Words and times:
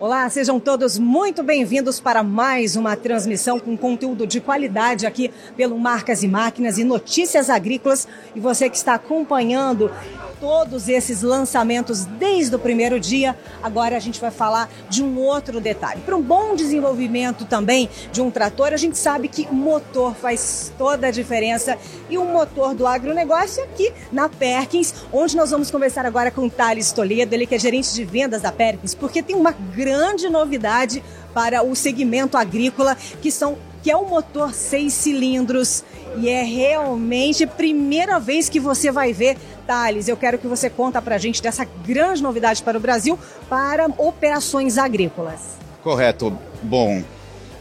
Olá, 0.00 0.26
sejam 0.30 0.58
todos 0.58 0.98
muito 0.98 1.42
bem-vindos 1.42 2.00
para 2.00 2.22
mais 2.22 2.74
uma 2.74 2.96
transmissão 2.96 3.60
com 3.60 3.76
conteúdo 3.76 4.26
de 4.26 4.40
qualidade 4.40 5.06
aqui 5.06 5.30
pelo 5.58 5.78
Marcas 5.78 6.22
e 6.22 6.26
Máquinas 6.26 6.78
e 6.78 6.84
Notícias 6.84 7.50
Agrícolas. 7.50 8.08
E 8.34 8.40
você 8.40 8.70
que 8.70 8.78
está 8.78 8.94
acompanhando 8.94 9.90
todos 10.40 10.88
esses 10.88 11.22
lançamentos 11.22 12.04
desde 12.04 12.56
o 12.56 12.58
primeiro 12.58 12.98
dia. 12.98 13.36
Agora 13.62 13.96
a 13.96 14.00
gente 14.00 14.20
vai 14.20 14.30
falar 14.30 14.70
de 14.88 15.02
um 15.02 15.18
outro 15.18 15.60
detalhe. 15.60 16.00
Para 16.00 16.16
um 16.16 16.22
bom 16.22 16.56
desenvolvimento 16.56 17.44
também 17.44 17.88
de 18.10 18.22
um 18.22 18.30
trator, 18.30 18.72
a 18.72 18.76
gente 18.76 18.96
sabe 18.96 19.28
que 19.28 19.46
o 19.50 19.54
motor 19.54 20.14
faz 20.14 20.72
toda 20.78 21.08
a 21.08 21.10
diferença 21.10 21.76
e 22.08 22.16
o 22.16 22.24
motor 22.24 22.74
do 22.74 22.86
agronegócio 22.86 23.62
aqui 23.64 23.92
na 24.10 24.28
Perkins, 24.28 24.94
onde 25.12 25.36
nós 25.36 25.50
vamos 25.50 25.70
conversar 25.70 26.06
agora 26.06 26.30
com 26.30 26.46
o 26.46 26.50
Thales 26.50 26.90
Toledo, 26.90 27.34
ele 27.34 27.46
que 27.46 27.54
é 27.54 27.58
gerente 27.58 27.92
de 27.92 28.04
vendas 28.04 28.42
da 28.42 28.50
Perkins, 28.50 28.94
porque 28.94 29.22
tem 29.22 29.36
uma 29.36 29.52
grande 29.52 30.28
novidade 30.28 31.02
para 31.34 31.62
o 31.62 31.76
segmento 31.76 32.36
agrícola, 32.36 32.96
que 33.20 33.30
são 33.30 33.56
que 33.82 33.90
é 33.90 33.96
o 33.96 34.08
motor 34.08 34.52
seis 34.52 34.92
cilindros 34.92 35.84
e 36.16 36.28
é 36.28 36.42
realmente 36.42 37.44
a 37.44 37.46
primeira 37.46 38.18
vez 38.18 38.48
que 38.48 38.58
você 38.58 38.90
vai 38.90 39.12
ver, 39.12 39.36
Thales, 39.66 40.08
eu 40.08 40.16
quero 40.16 40.38
que 40.38 40.46
você 40.46 40.68
conta 40.68 41.00
para 41.00 41.14
a 41.14 41.18
gente 41.18 41.40
dessa 41.42 41.64
grande 41.64 42.22
novidade 42.22 42.62
para 42.62 42.76
o 42.76 42.80
Brasil, 42.80 43.18
para 43.48 43.86
operações 43.96 44.76
agrícolas. 44.76 45.40
Correto. 45.82 46.36
Bom, 46.62 47.02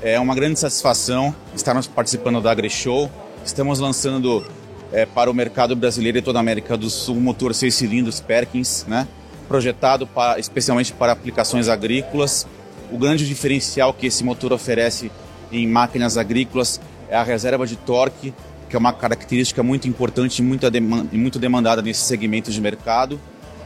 é 0.01 0.19
uma 0.19 0.33
grande 0.33 0.59
satisfação 0.59 1.33
estarmos 1.55 1.87
participando 1.87 2.41
da 2.41 2.51
AgriShow. 2.51 3.09
Estamos 3.45 3.79
lançando 3.79 4.45
é, 4.91 5.05
para 5.05 5.29
o 5.29 5.33
mercado 5.33 5.75
brasileiro 5.75 6.17
e 6.17 6.21
toda 6.21 6.39
a 6.39 6.41
América 6.41 6.75
do 6.75 6.89
Sul 6.89 7.17
um 7.17 7.21
motor 7.21 7.53
seis 7.53 7.75
cilindros 7.75 8.19
Perkins, 8.19 8.85
né? 8.87 9.07
projetado 9.47 10.05
para, 10.05 10.39
especialmente 10.39 10.93
para 10.93 11.11
aplicações 11.11 11.67
agrícolas. 11.67 12.47
O 12.91 12.97
grande 12.97 13.27
diferencial 13.27 13.93
que 13.93 14.07
esse 14.07 14.23
motor 14.23 14.51
oferece 14.51 15.11
em 15.51 15.67
máquinas 15.67 16.17
agrícolas 16.17 16.79
é 17.09 17.15
a 17.15 17.23
reserva 17.23 17.65
de 17.65 17.75
torque, 17.75 18.33
que 18.69 18.75
é 18.75 18.79
uma 18.79 18.93
característica 18.93 19.63
muito 19.63 19.87
importante 19.87 20.39
e 20.39 20.43
muito, 20.43 21.39
demandada 21.39 21.81
nesse 21.81 22.01
segmento 22.01 22.51
de 22.51 22.61
mercado. 22.61 23.19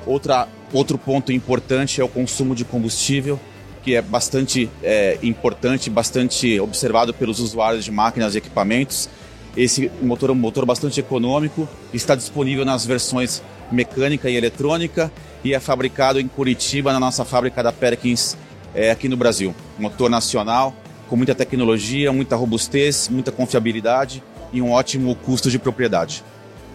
Outra, 0.06 0.48
outro 0.72 0.98
ponto 0.98 1.32
importante 1.32 2.00
é 2.00 2.04
o 2.04 2.08
consumo 2.08 2.56
de 2.56 2.64
combustível, 2.64 3.40
que 3.84 3.96
é 3.96 4.02
bastante 4.02 4.70
é, 4.82 5.18
importante, 5.22 5.90
bastante 5.90 6.58
observado 6.60 7.14
pelos 7.14 7.40
usuários 7.40 7.84
de 7.84 7.92
máquinas 7.92 8.34
e 8.34 8.38
equipamentos. 8.38 9.10
Esse 9.58 9.92
motor 10.02 10.30
é 10.30 10.34
um 10.34 10.36
motor 10.36 10.66
bastante 10.66 11.00
econômico, 11.00 11.68
está 11.94 12.16
disponível 12.16 12.64
nas 12.64 12.86
versões 12.86 13.44
mecânica 13.72 14.30
e 14.30 14.36
eletrônica 14.36 15.12
e 15.44 15.54
é 15.54 15.60
fabricado 15.60 16.20
em 16.20 16.28
Curitiba, 16.28 16.94
na 16.94 17.00
nossa 17.00 17.26
fábrica 17.26 17.62
da 17.62 17.72
Perkins, 17.72 18.38
é, 18.74 18.90
aqui 18.90 19.10
no 19.10 19.18
Brasil. 19.18 19.54
Motor 19.78 20.10
nacional, 20.10 20.74
com 21.10 21.16
muita 21.16 21.36
tecnologia, 21.36 22.12
muita 22.12 22.36
robustez, 22.36 23.10
muita 23.10 23.32
confiabilidade 23.32 24.24
e 24.52 24.62
um 24.62 24.72
ótimo 24.72 25.16
custo 25.16 25.50
de 25.50 25.60
propriedade. 25.60 26.24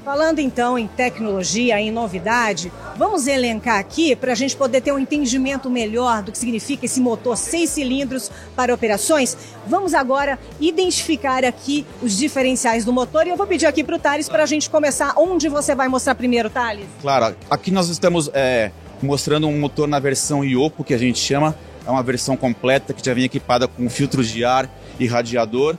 Falando 0.05 0.39
então 0.39 0.79
em 0.79 0.87
tecnologia, 0.87 1.79
em 1.79 1.91
novidade, 1.91 2.73
vamos 2.97 3.27
elencar 3.27 3.79
aqui 3.79 4.17
para 4.17 4.33
a 4.33 4.35
gente 4.35 4.57
poder 4.57 4.81
ter 4.81 4.91
um 4.91 4.99
entendimento 4.99 5.69
melhor 5.69 6.23
do 6.23 6.33
que 6.33 6.39
significa 6.39 6.87
esse 6.87 6.99
motor 6.99 7.37
seis 7.37 7.69
cilindros 7.69 8.31
para 8.57 8.73
operações. 8.73 9.37
Vamos 9.67 9.93
agora 9.93 10.39
identificar 10.59 11.45
aqui 11.45 11.85
os 12.01 12.17
diferenciais 12.17 12.87
do 12.87 12.93
motor 12.93 13.27
e 13.27 13.31
eu 13.31 13.37
vou 13.37 13.47
pedir 13.47 13.67
aqui 13.67 13.85
para 13.85 13.97
o 13.97 13.99
Thales 13.99 14.31
para 14.31 14.45
a 14.45 14.47
gente 14.47 14.71
começar. 14.71 15.13
Onde 15.15 15.47
você 15.47 15.75
vai 15.75 15.89
mostrar 15.89 16.15
primeiro, 16.15 16.49
Thales? 16.49 16.87
Claro, 17.03 17.37
aqui 17.51 17.71
nós 17.71 17.91
estamos 17.91 18.31
é, 18.33 18.71
mostrando 19.03 19.47
um 19.47 19.61
motor 19.61 19.87
na 19.87 19.99
versão 19.99 20.43
Iopo, 20.43 20.85
que 20.85 20.95
a 20.95 20.99
gente 20.99 21.19
chama, 21.19 21.55
é 21.89 21.91
uma 21.91 22.03
versão 22.03 22.37
completa 22.37 22.93
que 22.93 23.05
já 23.05 23.15
vem 23.15 23.25
equipada 23.25 23.67
com 23.67 23.89
filtros 23.89 24.29
de 24.29 24.45
ar 24.45 24.69
e 25.01 25.07
radiador. 25.07 25.75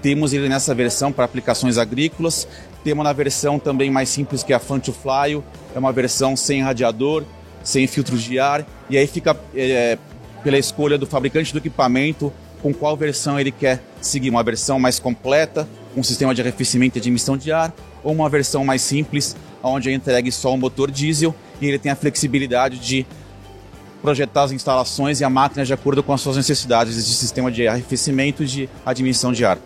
Temos 0.00 0.32
ele 0.32 0.48
nessa 0.48 0.72
versão 0.72 1.10
para 1.10 1.24
aplicações 1.24 1.76
agrícolas. 1.76 2.46
Temos 2.84 3.02
na 3.02 3.12
versão 3.12 3.58
também 3.58 3.90
mais 3.90 4.08
simples 4.08 4.44
que 4.44 4.52
é 4.52 4.56
a 4.56 4.60
Fun 4.60 4.78
to 4.78 4.92
Fly, 4.92 5.42
é 5.74 5.78
uma 5.78 5.92
versão 5.92 6.36
sem 6.36 6.62
radiador, 6.62 7.24
sem 7.64 7.88
filtros 7.88 8.22
de 8.22 8.38
ar. 8.38 8.64
E 8.88 8.96
aí 8.96 9.08
fica 9.08 9.36
é, 9.52 9.98
pela 10.44 10.56
escolha 10.56 10.96
do 10.96 11.06
fabricante 11.08 11.52
do 11.52 11.58
equipamento 11.58 12.32
com 12.62 12.72
qual 12.72 12.96
versão 12.96 13.38
ele 13.38 13.50
quer 13.50 13.82
seguir. 14.00 14.30
Uma 14.30 14.44
versão 14.44 14.78
mais 14.78 15.00
completa, 15.00 15.68
com 15.92 16.04
sistema 16.04 16.32
de 16.36 16.40
arrefecimento 16.40 16.98
e 16.98 17.00
de 17.00 17.08
emissão 17.08 17.36
de 17.36 17.50
ar, 17.50 17.74
ou 18.04 18.12
uma 18.12 18.28
versão 18.28 18.64
mais 18.64 18.82
simples, 18.82 19.36
onde 19.60 19.90
é 19.90 19.92
entregue 19.92 20.30
só 20.30 20.54
o 20.54 20.56
motor 20.56 20.88
diesel 20.88 21.34
e 21.60 21.66
ele 21.66 21.80
tem 21.80 21.90
a 21.90 21.96
flexibilidade 21.96 22.78
de 22.78 23.04
projetar 24.02 24.44
as 24.44 24.52
instalações 24.52 25.20
e 25.20 25.24
a 25.24 25.30
máquina 25.30 25.64
de 25.64 25.72
acordo 25.72 26.02
com 26.02 26.12
as 26.12 26.20
suas 26.20 26.36
necessidades 26.36 26.94
de 26.94 27.14
sistema 27.14 27.50
de 27.50 27.66
arrefecimento 27.66 28.42
e 28.42 28.46
de 28.46 28.68
admissão 28.84 29.32
de 29.32 29.44
ar. 29.44 29.58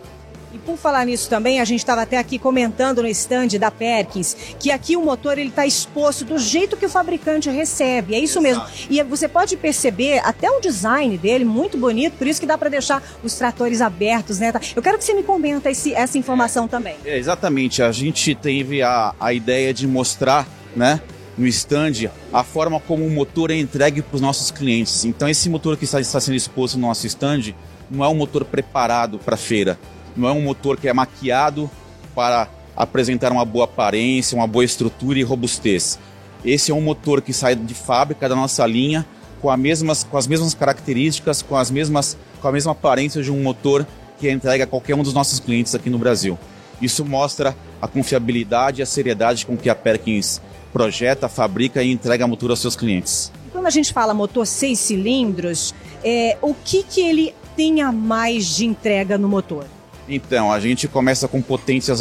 E 0.52 0.58
por 0.58 0.76
falar 0.76 1.06
nisso 1.06 1.30
também, 1.30 1.60
a 1.60 1.64
gente 1.64 1.80
estava 1.80 2.02
até 2.02 2.18
aqui 2.18 2.38
comentando 2.38 3.02
no 3.02 3.08
stand 3.08 3.48
da 3.58 3.70
Perkins 3.70 4.36
que 4.60 4.70
aqui 4.70 4.96
o 4.96 5.02
motor 5.02 5.38
ele 5.38 5.48
está 5.48 5.66
exposto 5.66 6.24
do 6.24 6.38
jeito 6.38 6.76
que 6.76 6.84
o 6.84 6.90
fabricante 6.90 7.48
recebe. 7.48 8.14
É 8.14 8.18
isso 8.18 8.38
Exato. 8.44 8.70
mesmo. 8.70 8.86
E 8.90 9.02
você 9.02 9.26
pode 9.26 9.56
perceber 9.56 10.18
até 10.18 10.50
o 10.50 10.60
design 10.60 11.16
dele 11.16 11.44
muito 11.44 11.78
bonito, 11.78 12.18
por 12.18 12.26
isso 12.26 12.38
que 12.38 12.46
dá 12.46 12.58
para 12.58 12.68
deixar 12.68 13.02
os 13.24 13.34
tratores 13.34 13.80
abertos, 13.80 14.38
né? 14.38 14.52
Eu 14.76 14.82
quero 14.82 14.98
que 14.98 15.04
você 15.04 15.14
me 15.14 15.22
comenta 15.22 15.70
esse, 15.70 15.94
essa 15.94 16.18
informação 16.18 16.68
também. 16.68 16.96
É, 17.04 17.16
exatamente. 17.16 17.82
A 17.82 17.90
gente 17.90 18.34
teve 18.34 18.82
a, 18.82 19.14
a 19.18 19.32
ideia 19.32 19.72
de 19.72 19.86
mostrar, 19.86 20.46
né? 20.76 21.00
No 21.42 21.48
stand 21.48 22.08
a 22.32 22.44
forma 22.44 22.78
como 22.78 23.04
o 23.04 23.10
motor 23.10 23.50
é 23.50 23.56
entregue 23.56 24.00
para 24.00 24.14
os 24.14 24.20
nossos 24.20 24.52
clientes. 24.52 25.04
Então, 25.04 25.28
esse 25.28 25.50
motor 25.50 25.76
que 25.76 25.84
está, 25.84 26.00
está 26.00 26.20
sendo 26.20 26.36
exposto 26.36 26.78
no 26.78 26.86
nosso 26.86 27.04
stand 27.08 27.52
não 27.90 28.04
é 28.04 28.08
um 28.08 28.14
motor 28.14 28.44
preparado 28.44 29.18
para 29.18 29.36
feira, 29.36 29.76
não 30.16 30.28
é 30.28 30.32
um 30.32 30.40
motor 30.40 30.78
que 30.78 30.88
é 30.88 30.92
maquiado 30.92 31.68
para 32.14 32.48
apresentar 32.76 33.32
uma 33.32 33.44
boa 33.44 33.64
aparência, 33.64 34.36
uma 34.36 34.46
boa 34.46 34.64
estrutura 34.64 35.18
e 35.18 35.22
robustez. 35.22 35.98
Esse 36.44 36.70
é 36.70 36.74
um 36.74 36.80
motor 36.80 37.20
que 37.20 37.32
sai 37.32 37.56
de 37.56 37.74
fábrica 37.74 38.28
da 38.28 38.36
nossa 38.36 38.64
linha 38.64 39.04
com, 39.40 39.54
mesmas, 39.56 40.04
com 40.04 40.16
as 40.16 40.28
mesmas 40.28 40.54
características, 40.54 41.42
com, 41.42 41.56
as 41.56 41.72
mesmas, 41.72 42.16
com 42.40 42.46
a 42.46 42.52
mesma 42.52 42.70
aparência 42.70 43.20
de 43.20 43.32
um 43.32 43.42
motor 43.42 43.84
que 44.18 44.28
é 44.28 44.30
entregue 44.30 44.62
a 44.62 44.66
qualquer 44.66 44.94
um 44.94 45.02
dos 45.02 45.12
nossos 45.12 45.40
clientes 45.40 45.74
aqui 45.74 45.90
no 45.90 45.98
Brasil. 45.98 46.38
Isso 46.80 47.04
mostra 47.04 47.56
a 47.80 47.88
confiabilidade 47.88 48.80
e 48.80 48.82
a 48.82 48.86
seriedade 48.86 49.44
com 49.44 49.56
que 49.56 49.68
a 49.68 49.74
Perkins 49.74 50.40
projeta, 50.72 51.28
fabrica 51.28 51.82
e 51.82 51.90
entrega 51.90 52.24
a 52.24 52.28
motor 52.28 52.50
aos 52.50 52.60
seus 52.60 52.74
clientes. 52.74 53.32
Quando 53.52 53.66
a 53.66 53.70
gente 53.70 53.92
fala 53.92 54.14
motor 54.14 54.46
seis 54.46 54.78
cilindros, 54.78 55.74
é, 56.02 56.36
o 56.40 56.54
que, 56.54 56.82
que 56.82 57.00
ele 57.00 57.34
tem 57.56 57.82
a 57.82 57.92
mais 57.92 58.46
de 58.56 58.64
entrega 58.64 59.18
no 59.18 59.28
motor? 59.28 59.66
Então, 60.08 60.50
a 60.50 60.58
gente 60.58 60.88
começa 60.88 61.28
com 61.28 61.40
potências 61.40 62.00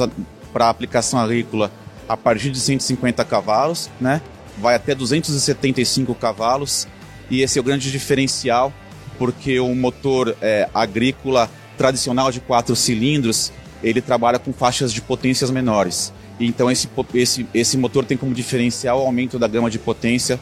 para 0.52 0.70
aplicação 0.70 1.20
agrícola 1.20 1.72
a 2.08 2.18
partir 2.18 2.50
de 2.50 2.60
150 2.60 3.24
cavalos, 3.26 3.90
né? 4.00 4.22
Vai 4.58 4.76
até 4.76 4.94
275 4.94 6.14
cavalos 6.16 6.88
e 7.30 7.42
esse 7.42 7.58
é 7.58 7.62
o 7.62 7.64
grande 7.64 7.92
diferencial 7.92 8.74
porque 9.18 9.60
o 9.60 9.74
motor 9.76 10.36
é, 10.42 10.68
agrícola 10.74 11.50
tradicional 11.78 12.32
de 12.32 12.40
quatro 12.40 12.76
cilindros 12.76 13.52
ele 13.84 14.02
trabalha 14.02 14.38
com 14.38 14.52
faixas 14.52 14.92
de 14.92 15.02
potências 15.02 15.50
menores. 15.50 16.14
Então 16.46 16.70
esse, 16.70 16.90
esse, 17.14 17.48
esse 17.54 17.78
motor 17.78 18.06
tem 18.06 18.18
como 18.18 18.34
diferencial 18.34 19.02
o 19.02 19.06
aumento 19.06 19.38
da 19.38 19.48
gama 19.48 19.70
de 19.70 19.80
potência 19.80 20.40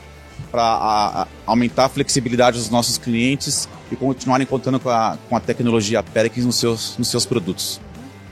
para 0.51 1.27
aumentar 1.45 1.85
a 1.85 1.89
flexibilidade 1.89 2.57
dos 2.57 2.69
nossos 2.69 2.97
clientes 2.97 3.67
e 3.91 3.95
continuarem 3.95 4.47
contando 4.47 4.79
com 4.79 4.89
a, 4.89 5.17
com 5.27 5.35
a 5.35 5.39
tecnologia 5.39 6.01
Perkins 6.01 6.45
nos 6.45 6.55
seus, 6.55 6.97
nos 6.97 7.07
seus 7.07 7.25
produtos. 7.25 7.79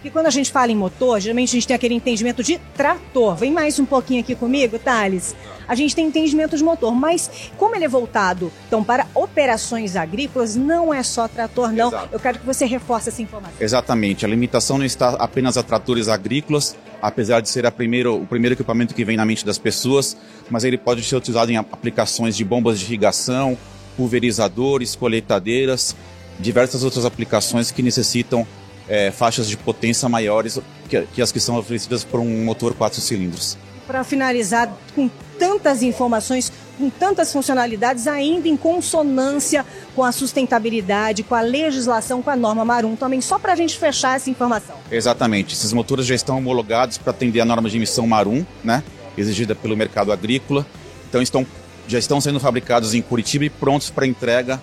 E 0.07 0.09
quando 0.09 0.27
a 0.27 0.29
gente 0.29 0.53
fala 0.53 0.71
em 0.71 0.75
motor, 0.75 1.19
geralmente 1.19 1.49
a 1.49 1.55
gente 1.55 1.67
tem 1.67 1.75
aquele 1.75 1.93
entendimento 1.93 2.41
de 2.41 2.57
trator. 2.77 3.35
Vem 3.35 3.51
mais 3.51 3.77
um 3.77 3.83
pouquinho 3.83 4.21
aqui 4.21 4.35
comigo, 4.35 4.79
Thales. 4.79 5.35
A 5.67 5.75
gente 5.75 5.93
tem 5.93 6.07
entendimento 6.07 6.55
de 6.55 6.63
motor, 6.63 6.95
mas 6.95 7.29
como 7.57 7.75
ele 7.75 7.83
é 7.83 7.89
voltado 7.89 8.49
então 8.67 8.81
para 8.81 9.05
operações 9.13 9.97
agrícolas, 9.97 10.55
não 10.55 10.93
é 10.93 11.03
só 11.03 11.27
trator, 11.27 11.73
não. 11.73 11.89
Exato. 11.89 12.07
Eu 12.13 12.21
quero 12.21 12.39
que 12.39 12.45
você 12.45 12.65
reforce 12.65 13.09
essa 13.09 13.21
informação. 13.21 13.57
Exatamente. 13.59 14.23
A 14.23 14.29
limitação 14.29 14.77
não 14.77 14.85
está 14.85 15.09
apenas 15.09 15.57
a 15.57 15.63
tratores 15.63 16.07
agrícolas, 16.07 16.73
apesar 17.01 17.41
de 17.41 17.49
ser 17.49 17.65
a 17.65 17.71
primeiro, 17.71 18.15
o 18.15 18.25
primeiro 18.25 18.53
equipamento 18.53 18.95
que 18.95 19.03
vem 19.03 19.17
na 19.17 19.25
mente 19.25 19.45
das 19.45 19.57
pessoas, 19.57 20.15
mas 20.49 20.63
ele 20.63 20.77
pode 20.77 21.03
ser 21.03 21.17
utilizado 21.17 21.51
em 21.51 21.57
aplicações 21.57 22.37
de 22.37 22.45
bombas 22.45 22.79
de 22.79 22.85
irrigação, 22.85 23.57
pulverizadores, 23.97 24.95
colheitadeiras, 24.95 25.93
diversas 26.39 26.85
outras 26.85 27.03
aplicações 27.03 27.71
que 27.71 27.83
necessitam 27.83 28.47
é, 28.87 29.11
faixas 29.11 29.47
de 29.47 29.57
potência 29.57 30.07
maiores 30.07 30.59
que, 30.89 31.01
que, 31.13 31.21
as 31.21 31.31
que 31.31 31.39
são 31.39 31.57
oferecidas 31.57 32.03
por 32.03 32.19
um 32.19 32.43
motor 32.43 32.73
quatro 32.73 33.01
cilindros. 33.01 33.57
Para 33.85 34.03
finalizar, 34.03 34.73
com 34.95 35.09
tantas 35.37 35.81
informações, 35.81 36.51
com 36.77 36.89
tantas 36.89 37.31
funcionalidades, 37.31 38.07
ainda 38.07 38.47
em 38.47 38.57
consonância 38.57 39.65
com 39.95 40.03
a 40.03 40.11
sustentabilidade, 40.11 41.23
com 41.23 41.35
a 41.35 41.41
legislação, 41.41 42.21
com 42.21 42.29
a 42.29 42.35
norma 42.35 42.65
Marum 42.65 42.95
também, 42.95 43.21
só 43.21 43.39
para 43.39 43.53
a 43.53 43.55
gente 43.55 43.77
fechar 43.77 44.15
essa 44.15 44.29
informação. 44.29 44.75
Exatamente. 44.91 45.53
Esses 45.53 45.73
motores 45.73 46.05
já 46.05 46.15
estão 46.15 46.37
homologados 46.37 46.97
para 46.97 47.11
atender 47.11 47.39
a 47.39 47.45
norma 47.45 47.69
de 47.69 47.77
emissão 47.77 48.05
Marum, 48.05 48.45
né, 48.63 48.83
exigida 49.17 49.55
pelo 49.55 49.75
mercado 49.75 50.11
agrícola. 50.11 50.65
Então 51.09 51.21
estão, 51.21 51.45
já 51.87 51.97
estão 51.97 52.19
sendo 52.19 52.39
fabricados 52.39 52.93
em 52.93 53.01
Curitiba 53.01 53.45
e 53.45 53.49
prontos 53.49 53.89
para 53.89 54.05
entrega 54.05 54.61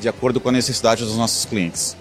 de 0.00 0.08
acordo 0.08 0.40
com 0.40 0.48
a 0.48 0.52
necessidade 0.52 1.04
dos 1.04 1.16
nossos 1.16 1.44
clientes. 1.44 1.96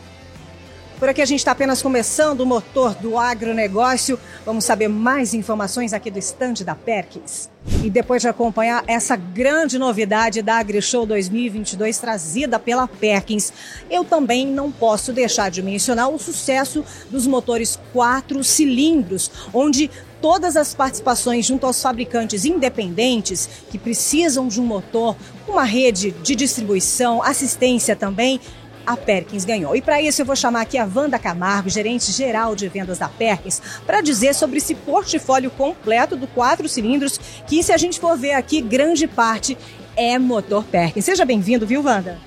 Por 1.01 1.09
aqui 1.09 1.19
a 1.19 1.25
gente 1.25 1.39
está 1.39 1.53
apenas 1.53 1.81
começando 1.81 2.41
o 2.41 2.45
motor 2.45 2.93
do 2.93 3.17
agronegócio. 3.17 4.19
Vamos 4.45 4.65
saber 4.65 4.87
mais 4.87 5.33
informações 5.33 5.93
aqui 5.93 6.11
do 6.11 6.19
estande 6.19 6.63
da 6.63 6.75
Perkins. 6.75 7.49
E 7.83 7.89
depois 7.89 8.21
de 8.21 8.27
acompanhar 8.27 8.83
essa 8.85 9.15
grande 9.15 9.79
novidade 9.79 10.43
da 10.43 10.59
AgriShow 10.59 11.03
2022 11.07 11.97
trazida 11.97 12.59
pela 12.59 12.87
Perkins, 12.87 13.51
eu 13.89 14.05
também 14.05 14.45
não 14.45 14.71
posso 14.71 15.11
deixar 15.11 15.49
de 15.49 15.63
mencionar 15.63 16.07
o 16.07 16.19
sucesso 16.19 16.85
dos 17.09 17.25
motores 17.25 17.79
quatro 17.91 18.43
cilindros, 18.43 19.31
onde 19.51 19.89
todas 20.21 20.55
as 20.55 20.75
participações 20.75 21.47
junto 21.47 21.65
aos 21.65 21.81
fabricantes 21.81 22.45
independentes 22.45 23.49
que 23.71 23.79
precisam 23.79 24.47
de 24.47 24.61
um 24.61 24.65
motor, 24.65 25.15
uma 25.47 25.63
rede 25.63 26.11
de 26.11 26.35
distribuição, 26.35 27.23
assistência 27.23 27.95
também, 27.95 28.39
a 28.85 28.97
Perkins 28.97 29.45
ganhou. 29.45 29.75
E 29.75 29.81
para 29.81 30.01
isso 30.01 30.21
eu 30.21 30.25
vou 30.25 30.35
chamar 30.35 30.61
aqui 30.61 30.77
a 30.77 30.89
Wanda 30.93 31.19
Camargo, 31.19 31.69
gerente 31.69 32.11
geral 32.11 32.55
de 32.55 32.67
vendas 32.67 32.99
da 32.99 33.07
Perkins, 33.07 33.61
para 33.85 34.01
dizer 34.01 34.35
sobre 34.35 34.57
esse 34.57 34.75
portfólio 34.75 35.51
completo 35.51 36.15
do 36.15 36.27
quatro 36.27 36.67
cilindros, 36.67 37.19
que 37.47 37.61
se 37.63 37.71
a 37.71 37.77
gente 37.77 37.99
for 37.99 38.17
ver 38.17 38.33
aqui, 38.33 38.61
grande 38.61 39.07
parte 39.07 39.57
é 39.95 40.17
motor 40.17 40.63
Perkins. 40.63 41.05
Seja 41.05 41.25
bem-vindo, 41.25 41.65
viu, 41.65 41.83
Wanda? 41.83 42.19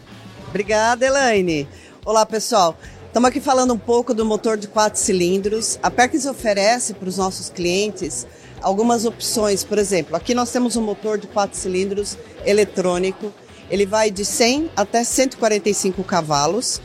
Obrigada, 0.48 1.04
Elaine. 1.04 1.68
Olá, 2.04 2.24
pessoal. 2.24 2.76
Estamos 3.06 3.28
aqui 3.28 3.40
falando 3.40 3.72
um 3.72 3.78
pouco 3.78 4.12
do 4.12 4.24
motor 4.24 4.56
de 4.56 4.66
quatro 4.66 4.98
cilindros. 4.98 5.78
A 5.82 5.90
Perkins 5.90 6.26
oferece 6.26 6.94
para 6.94 7.08
os 7.08 7.16
nossos 7.16 7.48
clientes 7.48 8.26
algumas 8.60 9.04
opções. 9.04 9.62
Por 9.62 9.78
exemplo, 9.78 10.16
aqui 10.16 10.34
nós 10.34 10.50
temos 10.50 10.76
um 10.76 10.82
motor 10.82 11.18
de 11.18 11.26
quatro 11.28 11.56
cilindros 11.56 12.18
eletrônico 12.44 13.32
ele 13.70 13.86
vai 13.86 14.10
de 14.10 14.24
100 14.24 14.70
até 14.76 15.04
145 15.04 16.02
cavalos. 16.04 16.80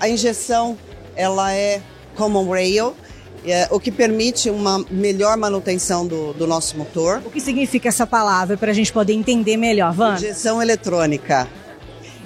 A 0.00 0.08
injeção 0.08 0.76
ela 1.16 1.52
é 1.52 1.80
Common 2.16 2.48
Rail, 2.50 2.94
o 3.70 3.80
que 3.80 3.90
permite 3.90 4.50
uma 4.50 4.84
melhor 4.90 5.36
manutenção 5.36 6.06
do, 6.06 6.32
do 6.32 6.46
nosso 6.46 6.76
motor. 6.76 7.22
O 7.24 7.30
que 7.30 7.40
significa 7.40 7.88
essa 7.88 8.06
palavra 8.06 8.56
para 8.56 8.70
a 8.70 8.74
gente 8.74 8.92
poder 8.92 9.12
entender 9.12 9.56
melhor, 9.56 9.92
Van? 9.92 10.14
Injeção 10.14 10.62
eletrônica. 10.62 11.48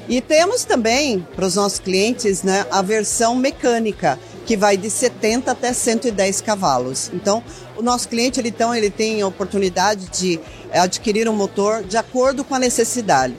E 0.09 0.21
temos 0.21 0.65
também 0.65 1.27
para 1.35 1.47
os 1.47 1.57
nossos 1.57 1.81
clientes 1.81 2.43
né, 2.43 2.65
a 2.71 2.81
versão 2.81 3.35
mecânica, 3.35 4.19
que 4.47 4.57
vai 4.57 4.77
de 4.77 4.89
70 4.89 5.51
até 5.51 5.73
110 5.73 6.41
cavalos. 6.41 7.11
Então, 7.13 7.43
o 7.77 7.83
nosso 7.83 8.09
cliente 8.09 8.41
ele, 8.41 8.49
então, 8.49 8.75
ele 8.75 8.89
tem 8.89 9.21
a 9.21 9.27
oportunidade 9.27 10.07
de 10.09 10.41
adquirir 10.73 11.29
um 11.29 11.35
motor 11.35 11.83
de 11.83 11.97
acordo 11.97 12.45
com 12.45 12.55
a 12.55 12.59
necessidade. 12.59 13.35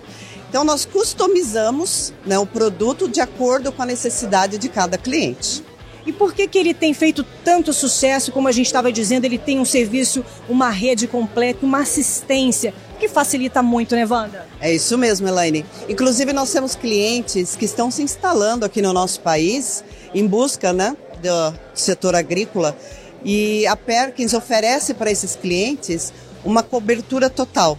Então, 0.50 0.64
nós 0.64 0.86
customizamos 0.86 2.14
né, 2.26 2.38
o 2.38 2.46
produto 2.46 3.08
de 3.08 3.22
acordo 3.22 3.72
com 3.72 3.82
a 3.82 3.86
necessidade 3.86 4.58
de 4.58 4.70
cada 4.70 4.98
cliente. 4.98 5.64
E 6.06 6.14
por 6.14 6.34
que, 6.34 6.48
que 6.48 6.58
ele 6.58 6.74
tem 6.74 6.94
feito 6.94 7.26
tanto 7.44 7.74
sucesso? 7.74 8.32
Como 8.32 8.48
a 8.48 8.52
gente 8.54 8.68
estava 8.68 8.90
dizendo, 8.92 9.26
ele 9.26 9.38
tem 9.38 9.60
um 9.60 9.66
serviço, 9.66 10.24
uma 10.48 10.70
rede 10.70 11.06
completa, 11.06 11.66
uma 11.66 11.80
assistência 11.80 12.74
que 12.98 13.10
facilita 13.10 13.62
muito, 13.62 13.94
né, 13.94 14.06
Wanda? 14.06 14.48
É 14.62 14.74
isso 14.74 14.98
mesmo, 14.98 15.28
Elaine. 15.28 15.66
Inclusive, 15.90 16.32
nós 16.32 16.50
temos 16.52 16.76
clientes 16.76 17.58
que 17.58 17.66
estão 17.66 17.92
se 17.92 18.02
instalando 18.02 18.66
aqui 18.66 18.82
no 18.82 18.94
nosso 18.94 19.20
país 19.20 19.84
em 20.18 20.26
busca 20.26 20.74
né, 20.74 20.98
do 21.22 21.58
setor 21.76 22.16
agrícola 22.16 22.76
e 23.24 23.68
a 23.68 23.76
Perkins 23.76 24.34
oferece 24.34 24.94
para 24.94 25.12
esses 25.12 25.36
clientes 25.36 26.12
uma 26.44 26.64
cobertura 26.64 27.30
total. 27.30 27.78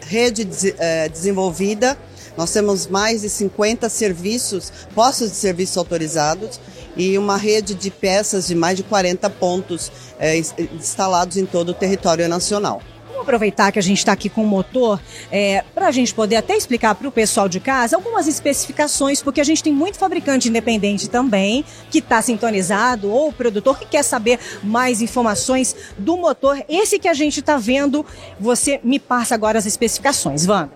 Rede 0.00 0.46
é, 0.78 1.08
desenvolvida, 1.08 1.96
nós 2.36 2.52
temos 2.52 2.86
mais 2.86 3.22
de 3.22 3.30
50 3.30 3.88
serviços, 3.88 4.72
postos 4.94 5.30
de 5.30 5.36
serviço 5.36 5.78
autorizados 5.78 6.60
e 6.96 7.16
uma 7.16 7.36
rede 7.36 7.74
de 7.74 7.90
peças 7.90 8.46
de 8.46 8.54
mais 8.54 8.76
de 8.76 8.82
40 8.82 9.30
pontos 9.30 9.90
é, 10.18 10.36
instalados 10.36 11.36
em 11.36 11.46
todo 11.46 11.70
o 11.70 11.74
território 11.74 12.28
nacional. 12.28 12.82
Vamos 13.20 13.28
aproveitar 13.28 13.70
que 13.70 13.78
a 13.78 13.82
gente 13.82 13.98
está 13.98 14.12
aqui 14.12 14.30
com 14.30 14.42
o 14.42 14.46
motor 14.46 14.98
é, 15.30 15.62
para 15.74 15.88
a 15.88 15.90
gente 15.90 16.14
poder 16.14 16.36
até 16.36 16.56
explicar 16.56 16.94
para 16.94 17.06
o 17.06 17.12
pessoal 17.12 17.50
de 17.50 17.60
casa 17.60 17.94
algumas 17.94 18.26
especificações, 18.26 19.22
porque 19.22 19.42
a 19.42 19.44
gente 19.44 19.62
tem 19.62 19.74
muito 19.74 19.98
fabricante 19.98 20.48
independente 20.48 21.06
também 21.06 21.62
que 21.90 21.98
está 21.98 22.22
sintonizado 22.22 23.12
ou 23.12 23.30
produtor 23.30 23.78
que 23.78 23.84
quer 23.84 24.02
saber 24.04 24.40
mais 24.62 25.02
informações 25.02 25.76
do 25.98 26.16
motor. 26.16 26.64
Esse 26.66 26.98
que 26.98 27.06
a 27.06 27.12
gente 27.12 27.40
está 27.40 27.58
vendo, 27.58 28.06
você 28.38 28.80
me 28.82 28.98
passa 28.98 29.34
agora 29.34 29.58
as 29.58 29.66
especificações, 29.66 30.48
Wanda. 30.48 30.72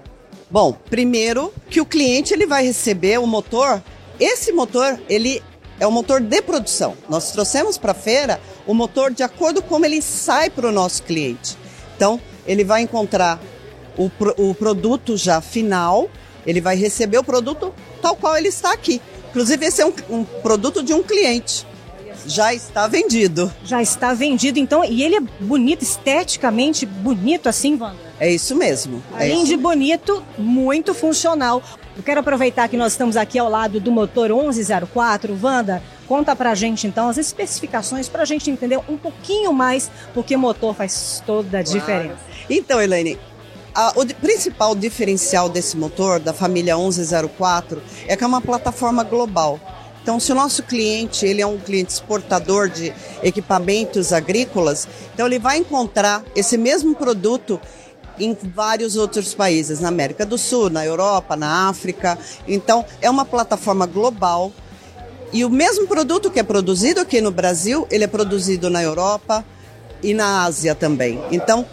Bom, 0.51 0.77
primeiro 0.91 1.51
que 1.71 1.81
o 1.81 1.87
cliente 1.87 2.35
ele 2.35 2.47
vai 2.47 2.63
receber 2.63 3.19
o 3.19 3.27
motor. 3.27 3.83
Esse 4.21 4.53
motor 4.53 5.01
ele 5.09 5.43
é 5.81 5.87
o 5.87 5.91
motor 5.91 6.21
de 6.21 6.43
produção. 6.43 6.95
Nós 7.09 7.33
trouxemos 7.33 7.79
para 7.79 7.93
a 7.93 7.95
feira 7.95 8.39
o 8.67 8.75
motor 8.75 9.11
de 9.11 9.23
acordo 9.23 9.63
com 9.63 9.69
como 9.69 9.87
ele 9.87 10.03
sai 10.03 10.51
para 10.51 10.69
o 10.69 10.73
nosso 10.73 11.03
cliente. 11.05 11.57
Então, 11.97 12.21
ele 12.47 12.65
vai 12.65 12.83
encontrar 12.83 13.41
o, 13.97 14.11
o 14.39 14.55
produto 14.55 15.17
já 15.17 15.41
final, 15.41 16.09
ele 16.47 16.61
vai 16.61 16.77
receber 16.77 17.19
o 17.19 17.25
produto 17.25 17.73
tal 18.03 18.17
qual 18.17 18.37
ele 18.37 18.49
está 18.49 18.73
aqui. 18.73 19.01
Inclusive, 19.31 19.67
esse 19.67 19.83
é 19.83 19.87
um, 19.87 19.93
um 20.11 20.25
produto 20.25 20.83
de 20.83 20.93
um 20.93 21.03
cliente. 21.03 21.67
Já 22.27 22.55
está 22.55 22.87
vendido. 22.87 23.53
Já 23.65 23.83
está 23.83 24.15
vendido, 24.15 24.59
então, 24.59 24.85
e 24.85 25.03
ele 25.03 25.17
é 25.17 25.21
bonito, 25.41 25.83
esteticamente 25.83 26.87
bonito 26.87 27.49
assim, 27.49 27.77
Wanda? 27.79 27.97
É 28.19 28.33
isso 28.33 28.55
mesmo. 28.55 29.03
É 29.19 29.25
Além 29.25 29.39
isso. 29.39 29.47
de 29.47 29.57
bonito, 29.57 30.23
muito 30.39 30.95
funcional. 30.95 31.63
Eu 31.97 32.03
quero 32.03 32.21
aproveitar 32.21 32.69
que 32.69 32.77
nós 32.77 32.93
estamos 32.93 33.17
aqui 33.17 33.39
ao 33.39 33.49
lado 33.49 33.81
do 33.81 33.93
motor 33.93 34.31
1104. 34.31 35.39
Wanda, 35.41 35.83
conta 36.07 36.35
pra 36.37 36.55
gente 36.55 36.87
então 36.87 37.09
as 37.09 37.19
especificações 37.19 38.09
para 38.09 38.23
a 38.23 38.25
gente 38.25 38.51
entender 38.51 38.79
um 38.89 38.97
pouquinho 38.97 39.53
mais, 39.53 39.91
porque 40.13 40.37
motor 40.37 40.75
faz 40.75 41.23
toda 41.27 41.61
a 41.61 41.65
claro. 41.65 41.79
diferença. 41.79 42.21
Então, 42.49 42.81
Elaine, 42.81 43.19
a, 43.75 43.93
o 43.97 44.07
principal 44.15 44.75
diferencial 44.75 45.49
desse 45.49 45.77
motor, 45.77 46.21
da 46.21 46.33
família 46.33 46.77
1104, 46.77 47.83
é 48.07 48.17
que 48.17 48.23
é 48.23 48.27
uma 48.27 48.41
plataforma 48.41 49.03
global. 49.03 49.59
Então, 50.03 50.21
se 50.21 50.31
o 50.33 50.35
nosso 50.35 50.63
cliente 50.63 51.25
ele 51.25 51.41
é 51.41 51.47
um 51.47 51.59
cliente 51.59 51.93
exportador 51.93 52.69
de 52.69 52.93
equipamentos 53.23 54.13
agrícolas, 54.13 54.87
então 55.15 55.27
ele 55.27 55.39
vai 55.39 55.57
encontrar 55.57 56.23
esse 56.37 56.59
mesmo 56.59 56.95
produto 56.95 57.59
em 58.19 58.37
vários 58.55 58.97
outros 58.97 59.35
países, 59.35 59.81
na 59.81 59.89
América 59.89 60.25
do 60.25 60.37
Sul, 60.37 60.71
na 60.71 60.85
Europa, 60.85 61.35
na 61.37 61.69
África. 61.69 62.19
Então, 62.47 62.85
é 63.01 63.09
uma 63.09 63.25
plataforma 63.25 63.87
global. 63.87 64.53
E 65.35 65.45
o 65.45 65.51
mesmo 65.51 65.89
produto 65.89 66.31
que 66.31 66.39
é 66.39 66.45
produzido 66.45 67.01
aqui 67.01 67.21
no 67.21 67.33
Brasil, 67.33 67.89
ele 67.91 68.05
é 68.05 68.07
produzido 68.07 68.71
na 68.71 68.81
Europa 68.81 69.45
e 70.01 70.15
na 70.15 70.45
Ásia 70.45 70.77
também. 70.77 71.21
Então, 71.29 71.67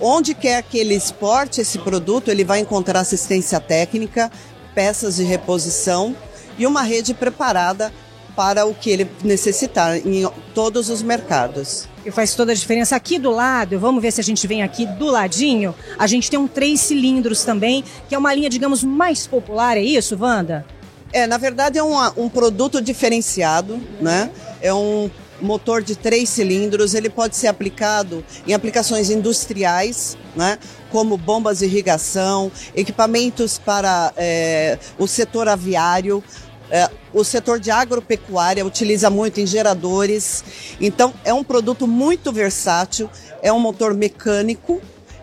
onde 0.00 0.32
quer 0.32 0.62
que 0.62 0.78
ele 0.78 0.94
exporte 0.94 1.60
esse 1.60 1.78
produto, 1.78 2.30
ele 2.30 2.42
vai 2.42 2.60
encontrar 2.60 3.00
assistência 3.00 3.60
técnica, 3.60 4.32
peças 4.74 5.16
de 5.16 5.24
reposição 5.24 6.16
e 6.58 6.66
uma 6.66 6.80
rede 6.80 7.12
preparada 7.12 7.92
para 8.34 8.64
o 8.64 8.74
que 8.74 8.88
ele 8.88 9.10
necessitar 9.22 9.98
em 9.98 10.26
todos 10.54 10.88
os 10.88 11.02
mercados. 11.02 11.86
E 12.02 12.10
faz 12.10 12.34
toda 12.34 12.52
a 12.52 12.54
diferença. 12.54 12.96
Aqui 12.96 13.18
do 13.18 13.30
lado, 13.30 13.78
vamos 13.78 14.00
ver 14.00 14.10
se 14.10 14.22
a 14.22 14.24
gente 14.24 14.46
vem 14.46 14.62
aqui 14.62 14.86
do 14.86 15.10
ladinho, 15.10 15.74
a 15.98 16.06
gente 16.06 16.30
tem 16.30 16.40
um 16.40 16.48
três 16.48 16.80
cilindros 16.80 17.44
também, 17.44 17.84
que 18.08 18.14
é 18.14 18.18
uma 18.18 18.32
linha, 18.32 18.48
digamos, 18.48 18.82
mais 18.82 19.26
popular, 19.26 19.76
é 19.76 19.82
isso, 19.82 20.16
Wanda? 20.18 20.64
É, 21.12 21.26
na 21.26 21.38
verdade 21.38 21.78
é 21.78 21.82
um, 21.82 21.96
um 22.16 22.28
produto 22.28 22.80
diferenciado, 22.80 23.80
né? 24.00 24.30
É 24.60 24.72
um 24.74 25.10
motor 25.40 25.82
de 25.82 25.94
três 25.94 26.28
cilindros, 26.30 26.94
ele 26.94 27.10
pode 27.10 27.36
ser 27.36 27.46
aplicado 27.46 28.24
em 28.46 28.54
aplicações 28.54 29.10
industriais, 29.10 30.16
né? 30.34 30.58
como 30.90 31.16
bombas 31.16 31.58
de 31.58 31.66
irrigação, 31.66 32.50
equipamentos 32.74 33.58
para 33.58 34.12
é, 34.16 34.78
o 34.98 35.06
setor 35.06 35.48
aviário, 35.48 36.24
é, 36.70 36.88
o 37.12 37.22
setor 37.22 37.60
de 37.60 37.70
agropecuária 37.70 38.64
utiliza 38.64 39.10
muito 39.10 39.40
em 39.40 39.46
geradores. 39.46 40.42
Então, 40.80 41.12
é 41.24 41.32
um 41.32 41.44
produto 41.44 41.86
muito 41.86 42.32
versátil, 42.32 43.10
é 43.42 43.52
um 43.52 43.60
motor 43.60 43.94
mecânico 43.94 44.80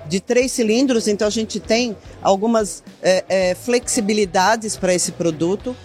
de 0.07 0.19
três 0.19 0.51
cilindros, 0.51 1.07
então 1.07 1.27
a 1.27 1.31
gente 1.31 1.60
tem 1.60 1.95
algumas 2.22 2.83
é, 3.01 3.24
é, 3.29 3.55
flexibilidades 3.55 4.75
para 4.75 4.93
esse 4.93 5.12
produto. 5.12 5.75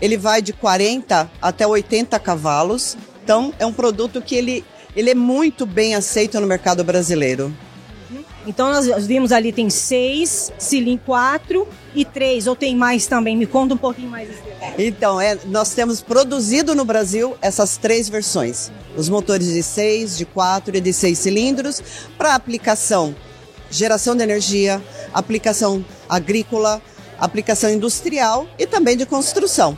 Ele 0.00 0.16
vai 0.16 0.40
de 0.40 0.52
40 0.52 1.30
até 1.40 1.66
80 1.66 2.18
cavalos, 2.18 2.96
então 3.22 3.52
é 3.58 3.66
um 3.66 3.72
produto 3.72 4.22
que 4.22 4.34
ele, 4.34 4.64
ele 4.96 5.10
é 5.10 5.14
muito 5.14 5.66
bem 5.66 5.94
aceito 5.94 6.40
no 6.40 6.46
mercado 6.46 6.82
brasileiro. 6.82 7.54
Então 8.46 8.70
nós 8.72 9.06
vimos 9.06 9.32
ali 9.32 9.52
tem 9.52 9.68
seis, 9.68 10.50
cilindro 10.58 11.04
quatro 11.04 11.68
e 11.94 12.04
três, 12.04 12.46
ou 12.46 12.56
tem 12.56 12.74
mais 12.74 13.06
também? 13.06 13.36
Me 13.36 13.46
conta 13.46 13.74
um 13.74 13.76
pouquinho 13.76 14.10
mais. 14.10 14.30
Então, 14.78 15.20
é, 15.20 15.38
nós 15.46 15.74
temos 15.74 16.00
produzido 16.00 16.74
no 16.74 16.84
Brasil 16.84 17.36
essas 17.42 17.76
três 17.76 18.08
versões. 18.08 18.72
Os 18.96 19.08
motores 19.08 19.52
de 19.52 19.62
seis, 19.62 20.16
de 20.16 20.24
quatro 20.24 20.74
e 20.74 20.80
de 20.80 20.92
seis 20.92 21.18
cilindros 21.18 21.82
para 22.16 22.34
aplicação 22.34 23.14
geração 23.70 24.16
de 24.16 24.22
energia, 24.22 24.82
aplicação 25.12 25.84
agrícola, 26.08 26.82
aplicação 27.18 27.70
industrial 27.70 28.46
e 28.58 28.66
também 28.66 28.96
de 28.96 29.06
construção. 29.06 29.76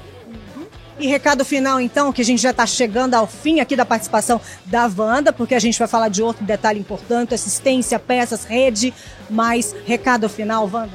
E 0.99 1.07
recado 1.07 1.45
final, 1.45 1.81
então, 1.81 2.13
que 2.13 2.23
a 2.23 2.25
gente 2.25 2.41
já 2.41 2.51
está 2.51 2.65
chegando 2.67 3.15
ao 3.15 3.27
fim 3.27 3.61
aqui 3.61 3.75
da 3.75 3.85
participação 3.85 4.41
da 4.67 4.91
Wanda, 4.97 5.33
porque 5.33 5.55
a 5.55 5.59
gente 5.59 5.79
vai 5.79 5.89
falar 5.89 6.09
de 6.09 6.23
outro 6.23 6.45
detalhe 6.45 6.79
importante: 6.79 7.35
assistência, 7.35 7.99
peças, 7.99 8.45
rede. 8.45 8.95
Mas 9.29 9.75
recado 9.85 10.29
final, 10.29 10.71
Wanda? 10.73 10.93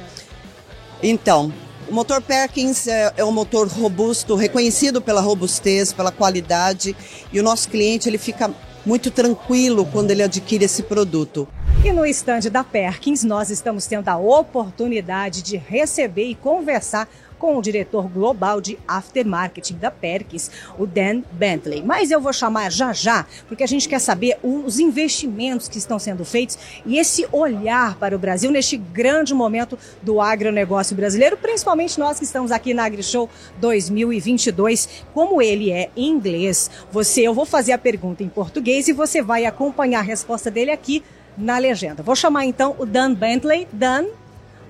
Então, 1.02 1.52
o 1.88 1.92
motor 1.92 2.22
Perkins 2.22 2.86
é, 2.86 3.12
é, 3.16 3.24
um 3.24 3.32
motor 3.32 3.68
robusto, 3.68 4.34
reconhecido 4.34 5.00
pela 5.00 5.20
robustez, 5.20 5.92
pela 5.92 6.12
qualidade, 6.12 6.96
e 7.32 7.40
o 7.40 7.42
nosso 7.42 7.68
cliente 7.68 8.08
ele 8.08 8.18
fica 8.18 8.50
muito 8.86 9.10
tranquilo 9.10 9.86
quando 9.92 10.10
ele 10.10 10.22
adquire 10.22 10.64
esse 10.64 10.82
produto. 10.82 11.46
E 11.84 11.92
no 11.92 12.04
estande 12.04 12.50
da 12.50 12.64
Perkins, 12.64 13.22
nós 13.22 13.50
estamos 13.50 13.86
tendo 13.86 14.08
a 14.08 14.16
oportunidade 14.18 15.42
de 15.42 15.56
receber 15.56 16.24
e 16.24 16.34
conversar 16.34 17.08
com 17.38 17.56
o 17.56 17.62
diretor 17.62 18.08
global 18.08 18.60
de 18.60 18.76
aftermarketing 18.86 19.76
da 19.76 19.88
Perkins, 19.88 20.50
o 20.76 20.84
Dan 20.84 21.22
Bentley. 21.30 21.80
Mas 21.80 22.10
eu 22.10 22.20
vou 22.20 22.32
chamar 22.32 22.72
já 22.72 22.92
já, 22.92 23.24
porque 23.46 23.62
a 23.62 23.66
gente 23.66 23.88
quer 23.88 24.00
saber 24.00 24.36
os 24.42 24.80
investimentos 24.80 25.68
que 25.68 25.78
estão 25.78 26.00
sendo 26.00 26.24
feitos 26.24 26.58
e 26.84 26.98
esse 26.98 27.28
olhar 27.30 27.96
para 27.96 28.16
o 28.16 28.18
Brasil 28.18 28.50
neste 28.50 28.76
grande 28.76 29.32
momento 29.32 29.78
do 30.02 30.20
agronegócio 30.20 30.96
brasileiro, 30.96 31.36
principalmente 31.36 31.96
nós 31.96 32.18
que 32.18 32.24
estamos 32.24 32.50
aqui 32.50 32.74
na 32.74 32.86
AgriShow 32.86 33.30
2022. 33.60 35.04
Como 35.14 35.40
ele 35.40 35.70
é 35.70 35.90
em 35.96 36.08
inglês, 36.08 36.68
você, 36.90 37.20
eu 37.22 37.32
vou 37.32 37.46
fazer 37.46 37.70
a 37.70 37.78
pergunta 37.78 38.24
em 38.24 38.28
português 38.28 38.88
e 38.88 38.92
você 38.92 39.22
vai 39.22 39.46
acompanhar 39.46 40.00
a 40.00 40.02
resposta 40.02 40.50
dele 40.50 40.72
aqui 40.72 41.04
na 41.38 41.56
legenda. 41.58 42.02
Vou 42.02 42.16
chamar 42.16 42.44
então 42.44 42.74
o 42.78 42.84
Dan 42.84 43.14
Bentley. 43.14 43.68
Dan, 43.72 44.06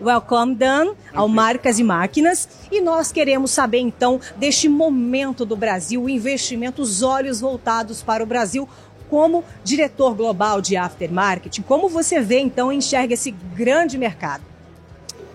Welcome, 0.00 0.54
Dan, 0.54 0.94
ao 1.12 1.26
Marcas 1.26 1.78
e 1.78 1.82
Máquinas. 1.82 2.48
E 2.70 2.80
nós 2.80 3.10
queremos 3.10 3.50
saber, 3.50 3.78
então, 3.78 4.20
deste 4.36 4.68
momento 4.68 5.44
do 5.44 5.56
Brasil, 5.56 6.02
o 6.02 6.08
investimento, 6.08 6.80
os 6.80 7.02
olhos 7.02 7.40
voltados 7.40 8.00
para 8.00 8.22
o 8.22 8.26
Brasil, 8.26 8.68
como 9.10 9.42
diretor 9.64 10.14
global 10.14 10.60
de 10.60 10.76
aftermarket. 10.76 11.60
Como 11.62 11.88
você 11.88 12.20
vê, 12.20 12.38
então, 12.38 12.70
enxerga 12.70 13.14
esse 13.14 13.32
grande 13.56 13.98
mercado? 13.98 14.44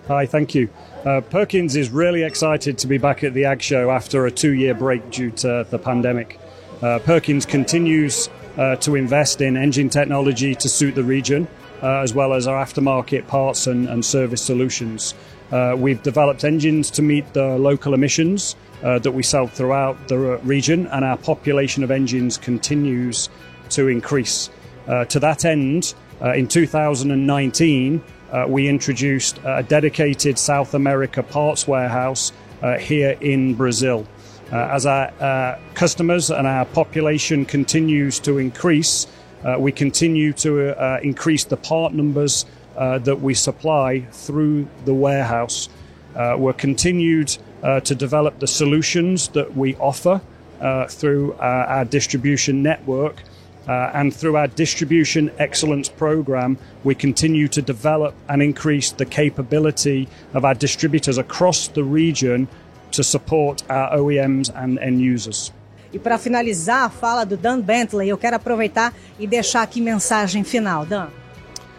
Hi, 0.08 0.26
thank 0.26 0.56
you. 0.58 0.68
Uh, 1.04 1.20
Perkins 1.20 1.76
is 1.76 1.90
really 1.90 2.22
excited 2.22 2.78
to 2.78 2.86
be 2.86 2.98
back 2.98 3.24
at 3.24 3.34
the 3.34 3.44
Ag 3.44 3.62
Show 3.62 3.90
after 3.90 4.26
a 4.26 4.30
two 4.30 4.52
year 4.52 4.74
break 4.74 5.02
due 5.10 5.30
to 5.30 5.66
the 5.70 5.78
pandemic. 5.78 6.38
Uh, 6.82 6.98
Perkins 7.00 7.46
continues 7.46 8.30
uh, 8.56 8.76
to 8.76 8.94
invest 8.94 9.40
in 9.40 9.56
engine 9.56 9.88
technology 9.88 10.54
to 10.54 10.68
suit 10.68 10.94
the 10.94 11.04
region. 11.04 11.48
uh, 11.84 12.00
as 12.00 12.14
well 12.14 12.32
as 12.32 12.46
our 12.46 12.64
aftermarket 12.64 13.26
parts 13.26 13.66
and, 13.66 13.88
and 13.88 14.04
service 14.04 14.42
solutions. 14.42 15.14
Uh, 15.52 15.76
we've 15.76 16.02
developed 16.02 16.42
engines 16.42 16.90
to 16.90 17.02
meet 17.02 17.30
the 17.34 17.58
local 17.58 17.92
emissions 17.92 18.56
uh, 18.82 18.98
that 19.00 19.12
we 19.12 19.22
sell 19.22 19.46
throughout 19.46 20.08
the 20.08 20.16
region, 20.44 20.86
and 20.88 21.04
our 21.04 21.18
population 21.18 21.84
of 21.84 21.90
engines 21.90 22.38
continues 22.38 23.28
to 23.68 23.88
increase. 23.88 24.48
Uh, 24.88 25.04
to 25.04 25.20
that 25.20 25.44
end, 25.44 25.94
uh, 26.22 26.32
in 26.32 26.48
2019, 26.48 28.02
uh, 28.32 28.46
we 28.48 28.66
introduced 28.66 29.38
a 29.44 29.62
dedicated 29.62 30.38
South 30.38 30.74
America 30.74 31.22
parts 31.22 31.68
warehouse 31.68 32.32
here 32.80 33.10
in 33.20 33.52
Brazil. 33.52 34.06
As 34.54 34.86
our 34.86 35.58
customers 35.74 36.30
and 36.30 36.46
our 36.46 36.64
population 36.64 37.44
continues 37.44 38.20
to 38.20 38.38
increase, 38.38 39.06
uh, 39.44 39.56
we 39.58 39.70
continue 39.70 40.32
to 40.32 40.70
uh, 40.80 40.98
increase 41.02 41.44
the 41.44 41.56
part 41.56 41.92
numbers 41.92 42.46
uh, 42.76 42.98
that 42.98 43.20
we 43.20 43.34
supply 43.34 44.00
through 44.10 44.66
the 44.84 44.94
warehouse. 44.94 45.68
Uh, 46.16 46.34
we're 46.38 46.52
continued 46.52 47.36
uh, 47.62 47.80
to 47.80 47.94
develop 47.94 48.38
the 48.38 48.46
solutions 48.46 49.28
that 49.28 49.54
we 49.54 49.76
offer 49.76 50.20
uh, 50.60 50.86
through 50.86 51.34
our 51.34 51.84
distribution 51.84 52.62
network. 52.62 53.22
and 53.66 54.14
through 54.14 54.36
our 54.36 54.48
distribution 54.48 55.30
excellence 55.38 55.88
program, 55.88 56.58
we 56.82 56.94
continue 56.94 57.48
to 57.48 57.62
develop 57.62 58.14
and 58.28 58.42
increase 58.42 58.92
the 58.92 59.06
capability 59.06 60.08
of 60.32 60.44
our 60.44 60.54
distributors 60.54 61.18
across 61.18 61.68
the 61.68 61.84
region 61.84 62.48
to 62.96 63.02
support 63.02 63.62
our 63.68 63.96
OEMs 63.98 64.50
and 64.54 64.78
end 64.78 65.00
users. 65.00 65.52
E 65.92 65.98
para 65.98 66.18
finalizar 66.18 66.86
a 66.86 66.90
fala 66.90 67.24
do 67.24 67.36
Dan 67.36 67.60
Bentley, 67.60 68.08
eu 68.08 68.18
quero 68.18 68.34
aproveitar 68.34 68.92
e 69.18 69.26
deixar 69.26 69.62
aqui 69.62 69.80
mensagem 69.80 70.42
final. 70.42 70.84
Dan. 70.84 71.08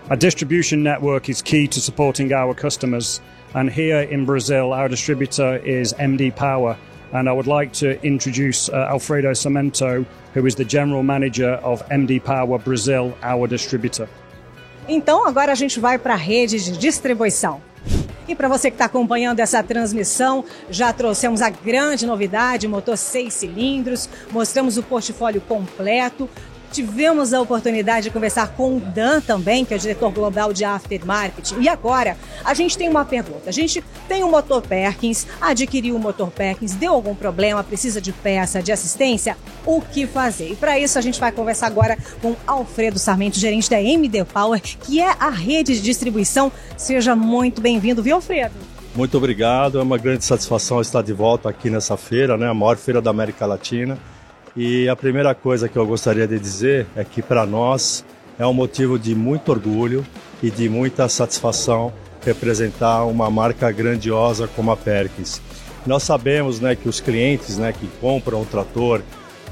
Our 0.10 0.18
distribution 0.18 0.84
network 0.84 1.30
is 1.30 1.42
key 1.42 1.68
to 1.68 1.82
supporting 1.82 2.32
our 2.32 2.54
customers. 2.54 3.22
And 3.54 3.70
here 3.70 4.04
in 4.04 4.26
Brazil, 4.26 4.72
our 4.72 4.88
distributor 4.88 5.58
is 5.66 5.94
MD 5.94 6.32
Power. 6.32 6.78
And 7.12 7.28
I 7.28 7.32
would 7.32 7.48
like 7.48 7.72
to 7.80 8.00
introduce 8.06 8.70
uh, 8.70 8.88
Alfredo 8.90 9.32
Cemento, 9.32 10.06
who 10.34 10.46
is 10.46 10.56
the 10.56 10.66
general 10.66 11.04
manager 11.04 11.60
of 11.64 11.82
MD 11.90 12.24
Power 12.24 12.60
Brazil, 12.60 13.14
our 13.24 13.48
distributor. 13.48 14.08
Então, 14.88 15.26
agora 15.26 15.52
a 15.52 15.56
gente 15.56 15.80
vai 15.80 15.98
para 15.98 16.14
a 16.14 16.18
rede 16.18 16.64
de 16.64 16.78
distribuição. 16.78 17.62
E 18.28 18.36
para 18.36 18.48
você 18.48 18.72
que 18.72 18.76
está 18.76 18.86
acompanhando 18.86 19.40
essa 19.40 19.62
transmissão, 19.62 20.44
já 20.70 20.92
trouxemos 20.92 21.42
a 21.42 21.50
grande 21.50 22.06
novidade, 22.06 22.68
motor 22.68 22.98
seis 22.98 23.34
cilindros, 23.36 24.10
mostramos 24.32 24.78
o 24.78 24.84
portfólio 24.84 25.42
completo, 25.42 26.30
tivemos 26.76 27.34
a 27.34 27.40
oportunidade 27.40 28.06
de 28.06 28.12
conversar 28.12 28.50
com 28.50 28.76
o 28.76 28.80
Dan 28.82 29.22
também, 29.22 29.64
que 29.64 29.74
é 29.74 29.78
o 29.78 29.80
diretor 29.80 30.12
global 30.12 30.52
de 30.52 30.66
aftermarket. 30.66 31.54
E 31.58 31.70
agora, 31.70 32.18
a 32.44 32.54
gente 32.54 32.78
tem 32.78 32.90
uma 32.90 33.06
pergunta. 33.06 33.50
A 33.50 33.52
gente 33.52 33.82
tem 34.10 34.26
um 34.26 34.30
motor 34.30 34.62
Perkins, 34.62 35.26
adquiriu 35.40 35.96
o 35.96 35.98
um 35.98 36.02
motor 36.02 36.30
Perkins, 36.30 36.74
deu 36.74 36.92
algum 36.92 37.16
problema, 37.16 37.64
precisa 37.64 38.02
de 38.02 38.12
peça, 38.12 38.62
de 38.62 38.74
assistência? 38.74 39.38
O 39.66 39.80
que 39.80 40.06
fazer? 40.06 40.52
E 40.52 40.56
para 40.56 40.78
isso, 40.78 41.00
a 41.00 41.02
gente 41.02 41.18
vai 41.18 41.32
conversar 41.32 41.68
agora 41.68 41.98
com 42.22 42.36
Alfredo 42.46 43.00
Sarmento, 43.00 43.40
gerente 43.40 43.70
da 43.70 43.82
MD 43.82 44.26
Power, 44.26 44.62
que 44.62 45.00
é 45.00 45.16
a 45.18 45.30
rede 45.30 45.76
de 45.76 45.82
distribuição. 45.82 46.52
Seja 46.76 47.16
muito 47.16 47.62
bem-vindo, 47.62 48.04
viu, 48.04 48.18
Alfredo? 48.18 48.54
Muito 48.94 49.18
obrigado, 49.18 49.80
é 49.80 49.82
uma 49.82 49.98
grande 49.98 50.26
satisfação 50.26 50.82
estar 50.82 51.02
de 51.02 51.14
volta 51.14 51.50
aqui 51.50 51.70
nessa 51.70 51.96
feira, 51.96 52.38
né, 52.38 52.50
a 52.50 52.54
maior 52.54 52.76
feira 52.76 53.02
da 53.02 53.12
América 53.12 53.46
Latina. 53.46 53.98
E 54.58 54.88
a 54.88 54.96
primeira 54.96 55.36
coisa 55.36 55.68
que 55.68 55.76
eu 55.76 55.86
gostaria 55.86 56.26
de 56.26 56.40
dizer 56.40 56.88
é 56.96 57.04
que 57.04 57.22
para 57.22 57.46
nós 57.46 58.06
é 58.40 58.48
um 58.48 58.54
motivo 58.54 58.98
de 58.98 59.14
muito 59.14 59.50
orgulho 59.52 60.06
e 60.42 60.50
de 60.50 60.70
muita 60.70 61.10
satisfação 61.10 61.92
representar 62.24 63.04
uma 63.04 63.30
marca 63.30 63.70
grandiosa 63.70 64.48
como 64.48 64.72
a 64.72 64.78
Perkins. 64.78 65.42
Nós 65.86 66.04
sabemos 66.04 66.62
né, 66.62 66.74
que 66.74 66.88
os 66.88 67.02
clientes 67.02 67.58
né, 67.58 67.74
que 67.74 67.86
compram 68.00 68.44
um 68.44 68.46
trator, 68.46 69.02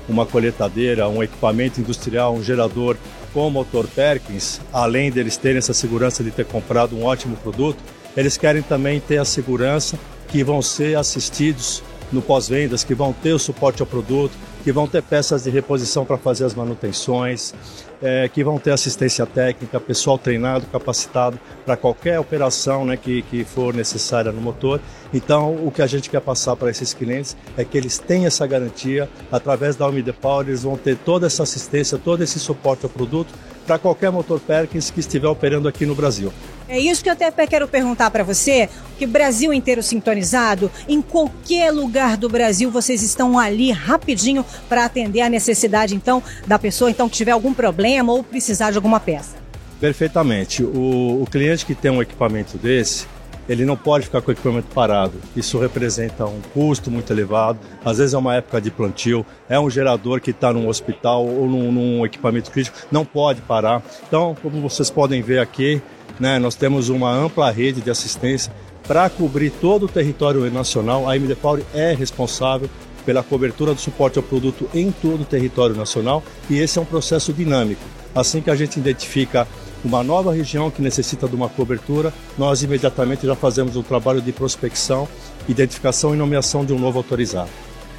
uma 0.08 0.26
coletadeira, 0.26 1.10
um 1.10 1.22
equipamento 1.22 1.82
industrial, 1.82 2.34
um 2.34 2.42
gerador 2.42 2.96
com 3.34 3.50
motor 3.50 3.86
Perkins, 3.88 4.62
além 4.72 5.12
deles 5.12 5.36
terem 5.36 5.58
essa 5.58 5.74
segurança 5.74 6.24
de 6.24 6.32
ter 6.32 6.46
comprado 6.46 6.96
um 6.96 7.04
ótimo 7.04 7.36
produto, 7.38 7.78
eles 8.16 8.38
querem 8.38 8.62
também 8.62 9.02
ter 9.02 9.18
a 9.18 9.26
segurança 9.26 10.00
que 10.30 10.46
vão 10.46 10.62
ser 10.62 10.98
assistidos 10.98 11.84
no 12.10 12.22
pós-vendas, 12.22 12.86
que 12.86 12.96
vão 12.96 13.12
ter 13.12 13.34
o 13.34 13.40
suporte 13.40 13.82
ao 13.82 13.88
produto, 13.88 14.34
que 14.64 14.72
vão 14.72 14.88
ter 14.88 15.04
peças 15.04 15.44
de 15.44 15.50
reposição 15.50 16.06
para 16.06 16.18
fazer 16.18 16.46
as 16.46 16.56
manutenções, 16.56 17.54
é, 18.02 18.30
que 18.30 18.44
vão 18.44 18.58
ter 18.58 18.72
assistência 18.72 19.26
técnica, 19.26 19.80
pessoal 19.80 20.18
treinado, 20.18 20.66
capacitado 20.68 21.38
para 21.66 21.76
qualquer 21.76 22.20
operação 22.20 22.86
né, 22.86 22.96
que, 22.96 23.22
que 23.24 23.44
for 23.44 23.74
necessária 23.74 24.32
no 24.32 24.42
motor. 24.42 24.80
Então, 25.14 25.56
o 25.66 25.72
que 25.72 25.82
a 25.82 25.88
gente 25.88 26.10
quer 26.10 26.22
passar 26.22 26.56
para 26.56 26.70
esses 26.70 26.94
clientes 26.94 27.36
é 27.58 27.66
que 27.66 27.78
eles 27.78 28.00
tenham 28.00 28.28
essa 28.28 28.48
garantia, 28.48 29.10
através 29.32 29.76
da 29.76 29.88
Omide 29.88 30.14
Power, 30.14 30.48
eles 30.48 30.64
vão 30.64 30.78
ter 30.78 30.98
toda 30.98 31.28
essa 31.28 31.44
assistência, 31.44 31.98
todo 31.98 32.24
esse 32.24 32.40
suporte 32.40 32.86
ao 32.86 32.90
produto 32.90 33.34
para 33.66 33.78
qualquer 33.78 34.12
motor 34.12 34.40
Perkins 34.40 34.90
que 34.90 35.00
estiver 35.00 35.28
operando 35.28 35.68
aqui 35.68 35.86
no 35.86 35.96
Brasil. 35.96 36.32
É 36.68 36.80
isso 36.80 37.04
que 37.04 37.10
eu 37.10 37.14
até 37.14 37.46
quero 37.46 37.68
perguntar 37.68 38.10
para 38.10 38.24
você, 38.24 38.70
que 38.98 39.06
Brasil 39.06 39.54
inteiro 39.54 39.84
sintonizado, 39.84 40.72
em 40.88 41.02
qualquer 41.02 41.72
lugar 41.72 42.16
do 42.16 42.30
Brasil 42.30 42.72
vocês 42.72 43.04
estão 43.04 43.38
ali 43.38 43.72
rapidinho 43.72 44.46
para 44.70 44.86
atender 44.86 45.22
a 45.22 45.30
necessidade 45.30 45.96
então 45.96 46.24
da 46.48 46.58
pessoa 46.58 46.90
então 46.90 47.10
que 47.10 47.16
tiver 47.16 47.32
algum 47.32 47.54
problema 47.54 48.14
ou 48.14 48.24
precisar 48.24 48.72
de 48.72 48.78
alguma 48.78 49.00
peça. 49.00 49.36
Perfeitamente. 49.80 50.64
O, 50.64 51.22
o 51.22 51.28
cliente 51.30 51.66
que 51.66 51.76
tem 51.76 51.92
um 51.92 52.02
equipamento 52.02 52.58
desse, 52.58 53.06
ele 53.48 53.66
não 53.66 53.76
pode 53.76 54.06
ficar 54.06 54.22
com 54.22 54.30
o 54.30 54.34
equipamento 54.34 54.68
parado. 54.74 55.14
Isso 55.36 55.60
representa 55.60 56.26
um 56.26 56.40
custo 56.54 56.90
muito 56.90 57.12
elevado. 57.12 57.60
Às 57.84 57.98
vezes 57.98 58.14
é 58.14 58.18
uma 58.18 58.36
época 58.36 58.62
de 58.62 58.72
plantio, 58.72 59.26
é 59.50 59.60
um 59.60 59.70
gerador 59.70 60.22
que 60.22 60.32
está 60.32 60.54
num 60.54 60.68
hospital 60.68 61.28
ou 61.28 61.48
num, 61.48 61.72
num, 61.72 62.06
equipamento 62.06 62.52
crítico, 62.52 62.78
não 62.92 63.04
pode 63.04 63.42
parar. 63.42 63.84
Então, 64.08 64.36
como 64.42 64.62
vocês 64.62 64.90
podem 64.90 65.22
ver 65.22 65.40
aqui, 65.40 65.82
né, 66.20 66.40
nós 66.40 66.56
temos 66.56 66.90
uma 66.90 67.12
ampla 67.12 67.52
rede 67.52 67.82
de 67.82 67.90
assistência 67.90 68.52
para 68.88 69.10
cobrir 69.10 69.50
todo 69.50 69.86
o 69.86 69.90
território 69.90 70.50
nacional. 70.52 71.08
A 71.08 71.16
MD 71.16 71.36
Power 71.36 71.64
é 71.74 71.94
responsável 71.94 72.70
pela 73.06 73.24
cobertura 73.24 73.74
do 73.74 73.82
suporte 73.82 74.18
ao 74.18 74.24
produto 74.24 74.70
em 74.74 74.92
todo 74.92 75.22
o 75.22 75.26
território 75.26 75.76
nacional 75.76 76.24
e 76.50 76.60
esse 76.60 76.78
é 76.78 76.82
um 76.82 76.86
processo 76.86 77.34
dinâmico. 77.34 77.82
Assim 78.16 78.42
que 78.42 78.50
a 78.50 78.56
gente 78.56 78.80
identifica 78.80 79.48
uma 79.84 80.04
nova 80.04 80.34
região 80.34 80.72
que 80.72 80.82
necessita 80.82 81.28
de 81.28 81.36
uma 81.36 81.50
cobertura, 81.50 82.14
nós 82.38 82.64
imediatamente 82.64 83.26
já 83.26 83.36
fazemos 83.36 83.76
o 83.76 83.84
trabalho 83.84 84.22
de 84.22 84.32
prospecção, 84.32 85.08
identificação 85.48 86.14
e 86.14 86.18
nomeação 86.18 86.64
de 86.64 86.72
um 86.72 86.80
novo 86.80 87.00
autorizado. 87.00 87.50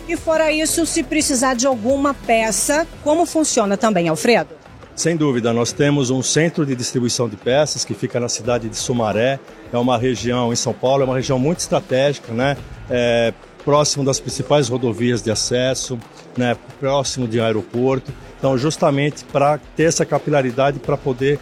E 0.09 0.17
fora 0.17 0.53
isso, 0.53 0.87
se 0.87 1.03
precisar 1.03 1.55
de 1.55 1.67
alguma 1.67 2.15
peça, 2.15 2.87
como 3.03 3.27
funciona 3.27 3.77
também, 3.77 4.09
Alfredo? 4.09 4.64
Sem 4.95 5.17
dúvida, 5.17 5.53
nós 5.53 5.73
temos 5.73 6.11
um 6.11 6.23
centro 6.23 6.65
de 6.65 6.77
distribuição 6.77 7.29
de 7.29 7.37
peças 7.37 7.85
que 7.85 7.95
fica 7.95 8.21
na 8.21 8.29
cidade 8.29 8.69
de 8.69 8.77
Sumaré. 8.77 9.41
É 9.73 9.77
uma 9.77 9.99
região 9.99 10.53
em 10.53 10.57
São 10.57 10.73
Paulo, 10.73 11.03
é 11.03 11.05
uma 11.05 11.17
região 11.17 11.39
muito 11.39 11.59
estratégica, 11.59 12.33
né? 12.33 12.57
É, 12.89 13.35
próximo 13.65 14.05
das 14.05 14.21
principais 14.21 14.69
rodovias 14.69 15.21
de 15.21 15.33
acesso, 15.33 15.99
né? 16.37 16.57
próximo 16.79 17.27
de 17.27 17.41
aeroporto. 17.41 18.13
Então, 18.39 18.57
justamente 18.57 19.25
para 19.25 19.59
ter 19.75 19.85
essa 19.85 20.05
capilaridade 20.05 20.79
para 20.79 20.97
poder 20.97 21.41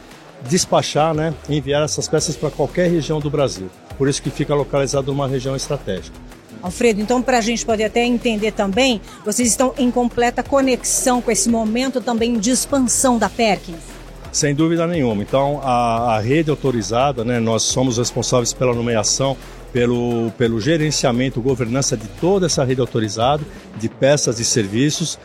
despachar, 0.49 1.13
né? 1.13 1.35
enviar 1.49 1.83
essas 1.83 2.09
peças 2.09 2.37
para 2.37 2.51
qualquer 2.51 2.89
região 2.91 3.21
do 3.21 3.29
Brasil. 3.29 3.69
Por 3.99 4.09
isso 4.09 4.23
que 4.23 4.31
fica 4.31 4.55
localizado 4.55 5.13
numa 5.13 5.29
região 5.29 5.55
estratégica. 5.55 6.17
Alfredo, 6.63 7.01
então 7.01 7.21
para 7.21 7.39
a 7.39 7.41
gente 7.41 7.67
poder 7.67 7.85
até 7.85 8.05
entender 8.05 8.53
também, 8.53 9.01
vocês 9.25 9.49
estão 9.49 9.75
em 9.77 9.91
completa 9.91 10.43
conexão 10.43 11.21
com 11.21 11.31
esse 11.31 11.49
momento 11.49 12.01
também 12.01 12.39
de 12.39 12.51
expansão 12.51 13.19
da 13.19 13.29
Perkins? 13.29 13.93
Sem 14.31 14.55
dúvida 14.55 14.87
nenhuma. 14.87 15.23
Então, 15.23 15.61
a, 15.63 16.17
a 16.17 16.19
rede 16.19 16.51
autorizada, 16.51 17.23
né, 17.23 17.39
nós 17.39 17.65
somos 17.65 17.99
responsáveis 17.99 18.55
pela 18.55 18.75
nomeação, 18.75 19.37
pelo, 19.73 20.31
pelo 20.39 20.59
gerenciamento, 20.59 21.41
governança 21.43 21.99
de 21.99 22.09
toda 22.09 22.47
essa 22.47 22.65
rede 22.65 22.81
autorizada, 22.81 23.43
de 23.77 23.91
peças 23.91 24.41
e 24.41 24.45
serviços. 24.45 25.19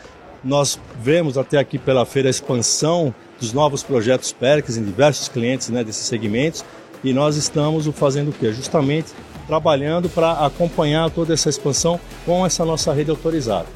Nós 0.44 0.78
vemos 1.00 1.38
até 1.38 1.56
aqui 1.56 1.78
pela 1.78 2.04
feira 2.04 2.28
a 2.28 2.30
expansão 2.30 3.14
dos 3.40 3.52
novos 3.52 3.82
projetos 3.82 4.30
Perkins 4.30 4.76
em 4.76 4.84
diversos 4.84 5.28
clientes 5.28 5.70
né, 5.70 5.82
desses 5.82 6.06
segmentos 6.06 6.64
e 7.02 7.12
nós 7.12 7.36
estamos 7.36 7.86
fazendo 7.88 8.28
o 8.28 8.32
quê? 8.32 8.52
Justamente 8.52 9.12
trabalhando 9.46 10.08
para 10.08 10.32
acompanhar 10.44 11.10
toda 11.10 11.32
essa 11.32 11.48
expansão 11.48 11.98
com 12.26 12.44
essa 12.44 12.64
nossa 12.64 12.92
rede 12.92 13.10
autorizada. 13.10 13.66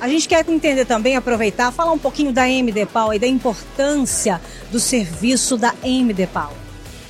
A 0.00 0.08
gente 0.08 0.28
quer 0.28 0.48
entender 0.48 0.84
também, 0.84 1.16
aproveitar, 1.16 1.72
falar 1.72 1.92
um 1.92 1.98
pouquinho 1.98 2.32
da 2.32 2.48
MD 2.48 2.86
Power 2.86 3.16
e 3.16 3.18
da 3.18 3.26
importância 3.26 4.40
do 4.70 4.78
serviço 4.78 5.56
da 5.56 5.74
MD 5.82 6.26
Power. 6.26 6.54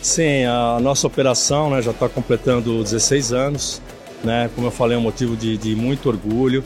Sim, 0.00 0.44
a 0.44 0.78
nossa 0.80 1.06
operação 1.06 1.70
né, 1.70 1.82
já 1.82 1.90
está 1.90 2.08
completando 2.08 2.82
16 2.82 3.32
anos. 3.32 3.82
Né, 4.24 4.48
como 4.54 4.68
eu 4.68 4.70
falei, 4.70 4.96
é 4.96 4.98
um 4.98 5.02
motivo 5.02 5.36
de, 5.36 5.58
de 5.58 5.76
muito 5.76 6.08
orgulho, 6.08 6.64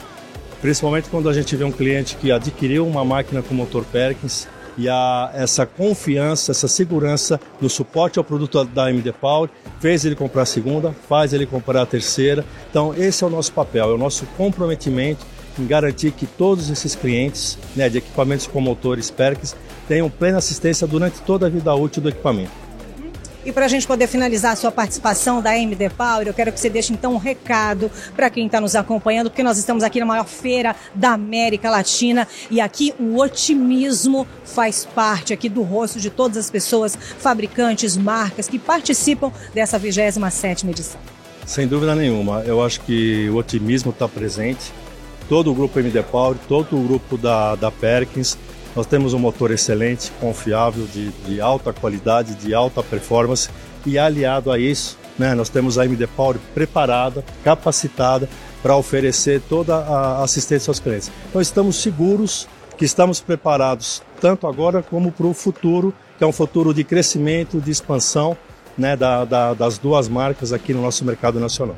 principalmente 0.61 1.09
quando 1.09 1.27
a 1.27 1.33
gente 1.33 1.55
vê 1.55 1.63
um 1.63 1.71
cliente 1.71 2.15
que 2.15 2.31
adquiriu 2.31 2.87
uma 2.87 3.03
máquina 3.03 3.41
com 3.41 3.53
motor 3.53 3.83
Perkins 3.83 4.47
e 4.77 4.87
a, 4.87 5.31
essa 5.33 5.65
confiança, 5.65 6.51
essa 6.51 6.67
segurança 6.67 7.39
no 7.59 7.69
suporte 7.69 8.17
ao 8.17 8.25
produto 8.25 8.63
da 8.65 8.89
MD 8.89 9.11
Power 9.11 9.49
fez 9.79 10.05
ele 10.05 10.15
comprar 10.15 10.43
a 10.43 10.45
segunda, 10.45 10.93
faz 11.07 11.33
ele 11.33 11.45
comprar 11.45 11.81
a 11.81 11.85
terceira. 11.85 12.45
Então, 12.69 12.93
esse 12.95 13.23
é 13.23 13.27
o 13.27 13.29
nosso 13.29 13.51
papel, 13.51 13.91
é 13.91 13.93
o 13.93 13.97
nosso 13.97 14.25
comprometimento 14.37 15.25
em 15.59 15.65
garantir 15.65 16.11
que 16.11 16.25
todos 16.25 16.69
esses 16.69 16.95
clientes 16.95 17.57
né, 17.75 17.89
de 17.89 17.97
equipamentos 17.97 18.47
com 18.47 18.61
motores 18.61 19.11
Perkins 19.11 19.55
tenham 19.87 20.09
plena 20.09 20.37
assistência 20.37 20.87
durante 20.87 21.19
toda 21.21 21.47
a 21.47 21.49
vida 21.49 21.73
útil 21.75 22.01
do 22.01 22.09
equipamento. 22.09 22.51
E 23.43 23.51
para 23.51 23.65
a 23.65 23.67
gente 23.67 23.87
poder 23.87 24.05
finalizar 24.05 24.51
a 24.51 24.55
sua 24.55 24.71
participação 24.71 25.41
da 25.41 25.57
MD 25.57 25.89
Power, 25.89 26.27
eu 26.27 26.33
quero 26.33 26.51
que 26.51 26.59
você 26.59 26.69
deixe 26.69 26.93
então 26.93 27.15
um 27.15 27.17
recado 27.17 27.89
para 28.15 28.29
quem 28.29 28.45
está 28.45 28.61
nos 28.61 28.75
acompanhando, 28.75 29.31
porque 29.31 29.41
nós 29.41 29.57
estamos 29.57 29.83
aqui 29.83 29.99
na 29.99 30.05
maior 30.05 30.27
feira 30.27 30.75
da 30.93 31.13
América 31.13 31.67
Latina 31.71 32.27
e 32.51 32.61
aqui 32.61 32.93
o 32.99 33.17
otimismo 33.17 34.27
faz 34.45 34.85
parte 34.85 35.33
aqui 35.33 35.49
do 35.49 35.63
rosto 35.63 35.99
de 35.99 36.11
todas 36.11 36.37
as 36.37 36.51
pessoas, 36.51 36.95
fabricantes, 37.17 37.97
marcas 37.97 38.47
que 38.47 38.59
participam 38.59 39.31
dessa 39.55 39.79
27ª 39.79 40.69
edição. 40.69 41.01
Sem 41.47 41.67
dúvida 41.67 41.95
nenhuma, 41.95 42.43
eu 42.45 42.63
acho 42.63 42.81
que 42.81 43.27
o 43.29 43.37
otimismo 43.37 43.89
está 43.89 44.07
presente. 44.07 44.71
Todo 45.27 45.49
o 45.49 45.55
grupo 45.55 45.79
MD 45.79 46.03
Power, 46.03 46.37
todo 46.47 46.77
o 46.77 46.83
grupo 46.83 47.17
da, 47.17 47.55
da 47.55 47.71
Perkins, 47.71 48.37
nós 48.75 48.85
temos 48.85 49.13
um 49.13 49.19
motor 49.19 49.51
excelente, 49.51 50.11
confiável, 50.19 50.85
de, 50.85 51.09
de 51.09 51.41
alta 51.41 51.73
qualidade, 51.73 52.35
de 52.35 52.53
alta 52.53 52.81
performance 52.81 53.49
e 53.85 53.97
aliado 53.97 54.51
a 54.51 54.59
isso, 54.59 54.97
né, 55.17 55.33
nós 55.35 55.49
temos 55.49 55.77
a 55.77 55.85
MD 55.85 56.07
Power 56.07 56.37
preparada, 56.53 57.23
capacitada 57.43 58.29
para 58.61 58.75
oferecer 58.75 59.41
toda 59.49 59.75
a 59.75 60.23
assistência 60.23 60.69
aos 60.69 60.79
clientes. 60.79 61.11
Então 61.29 61.41
estamos 61.41 61.77
seguros 61.77 62.47
que 62.77 62.85
estamos 62.85 63.19
preparados 63.19 64.01
tanto 64.19 64.47
agora 64.47 64.81
como 64.81 65.11
para 65.11 65.27
o 65.27 65.33
futuro, 65.33 65.93
que 66.17 66.23
é 66.23 66.27
um 66.27 66.31
futuro 66.31 66.73
de 66.73 66.83
crescimento, 66.83 67.59
de 67.59 67.71
expansão 67.71 68.37
né, 68.77 68.95
da, 68.95 69.25
da, 69.25 69.53
das 69.53 69.77
duas 69.77 70.07
marcas 70.07 70.53
aqui 70.53 70.73
no 70.73 70.81
nosso 70.81 71.03
mercado 71.03 71.39
nacional. 71.39 71.75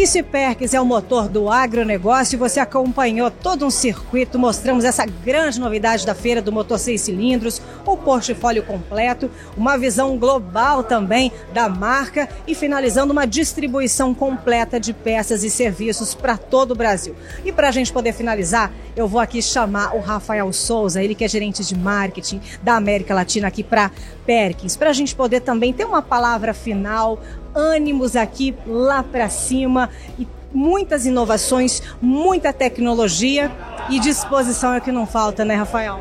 E 0.00 0.06
se 0.06 0.22
Perkins 0.22 0.72
é 0.72 0.80
o 0.80 0.84
motor 0.86 1.28
do 1.28 1.50
agronegócio, 1.50 2.38
você 2.38 2.58
acompanhou 2.58 3.30
todo 3.30 3.66
um 3.66 3.70
circuito, 3.70 4.38
mostramos 4.38 4.82
essa 4.82 5.04
grande 5.04 5.60
novidade 5.60 6.06
da 6.06 6.14
feira 6.14 6.40
do 6.40 6.50
motor 6.50 6.78
seis 6.78 7.02
cilindros, 7.02 7.60
o 7.84 7.98
portfólio 7.98 8.62
completo, 8.62 9.30
uma 9.58 9.76
visão 9.76 10.16
global 10.16 10.82
também 10.82 11.30
da 11.52 11.68
marca 11.68 12.30
e 12.46 12.54
finalizando 12.54 13.12
uma 13.12 13.26
distribuição 13.26 14.14
completa 14.14 14.80
de 14.80 14.94
peças 14.94 15.44
e 15.44 15.50
serviços 15.50 16.14
para 16.14 16.38
todo 16.38 16.70
o 16.70 16.74
Brasil. 16.74 17.14
E 17.44 17.52
para 17.52 17.68
a 17.68 17.70
gente 17.70 17.92
poder 17.92 18.14
finalizar, 18.14 18.72
eu 18.96 19.06
vou 19.06 19.20
aqui 19.20 19.42
chamar 19.42 19.94
o 19.94 20.00
Rafael 20.00 20.50
Souza, 20.50 21.02
ele 21.02 21.14
que 21.14 21.26
é 21.26 21.28
gerente 21.28 21.62
de 21.62 21.76
marketing 21.76 22.40
da 22.62 22.74
América 22.74 23.14
Latina 23.14 23.48
aqui 23.48 23.62
para 23.62 23.90
Perkins, 24.24 24.76
para 24.76 24.88
a 24.88 24.94
gente 24.94 25.14
poder 25.14 25.40
também 25.40 25.74
ter 25.74 25.84
uma 25.84 26.00
palavra 26.00 26.54
final, 26.54 27.20
ânimos 27.54 28.16
aqui 28.16 28.54
lá 28.66 29.02
para 29.02 29.28
cima 29.28 29.90
e 30.18 30.26
muitas 30.52 31.06
inovações, 31.06 31.82
muita 32.00 32.52
tecnologia 32.52 33.50
e 33.88 33.98
disposição 34.00 34.74
é 34.74 34.80
que 34.80 34.92
não 34.92 35.06
falta, 35.06 35.44
né, 35.44 35.54
Rafael? 35.54 36.00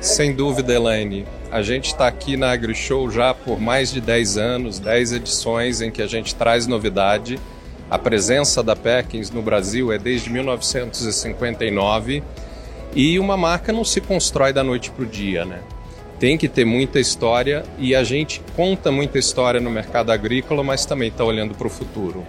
Sem 0.00 0.34
dúvida, 0.34 0.72
Elaine. 0.72 1.26
A 1.50 1.62
gente 1.62 1.86
está 1.86 2.06
aqui 2.06 2.36
na 2.36 2.52
AgriShow 2.52 3.10
já 3.10 3.34
por 3.34 3.60
mais 3.60 3.92
de 3.92 4.00
10 4.00 4.38
anos, 4.38 4.78
10 4.78 5.12
edições 5.12 5.80
em 5.80 5.90
que 5.90 6.00
a 6.00 6.06
gente 6.06 6.34
traz 6.34 6.66
novidade. 6.66 7.38
A 7.90 7.98
presença 7.98 8.62
da 8.62 8.76
Perkins 8.76 9.30
no 9.30 9.42
Brasil 9.42 9.92
é 9.92 9.98
desde 9.98 10.30
1959 10.30 12.22
e 12.94 13.18
uma 13.18 13.36
marca 13.36 13.72
não 13.72 13.84
se 13.84 14.00
constrói 14.00 14.52
da 14.52 14.62
noite 14.62 14.90
para 14.90 15.02
o 15.02 15.06
dia, 15.06 15.44
né? 15.44 15.60
Tem 16.20 16.36
que 16.36 16.48
ter 16.48 16.66
muita 16.66 17.00
história 17.00 17.64
e 17.78 17.94
a 17.94 18.04
gente 18.04 18.42
conta 18.54 18.92
muita 18.92 19.18
história 19.18 19.58
no 19.58 19.70
mercado 19.70 20.12
agrícola, 20.12 20.62
mas 20.62 20.84
também 20.84 21.08
está 21.08 21.24
olhando 21.24 21.54
para 21.54 21.66
o 21.66 21.70
futuro. 21.70 22.26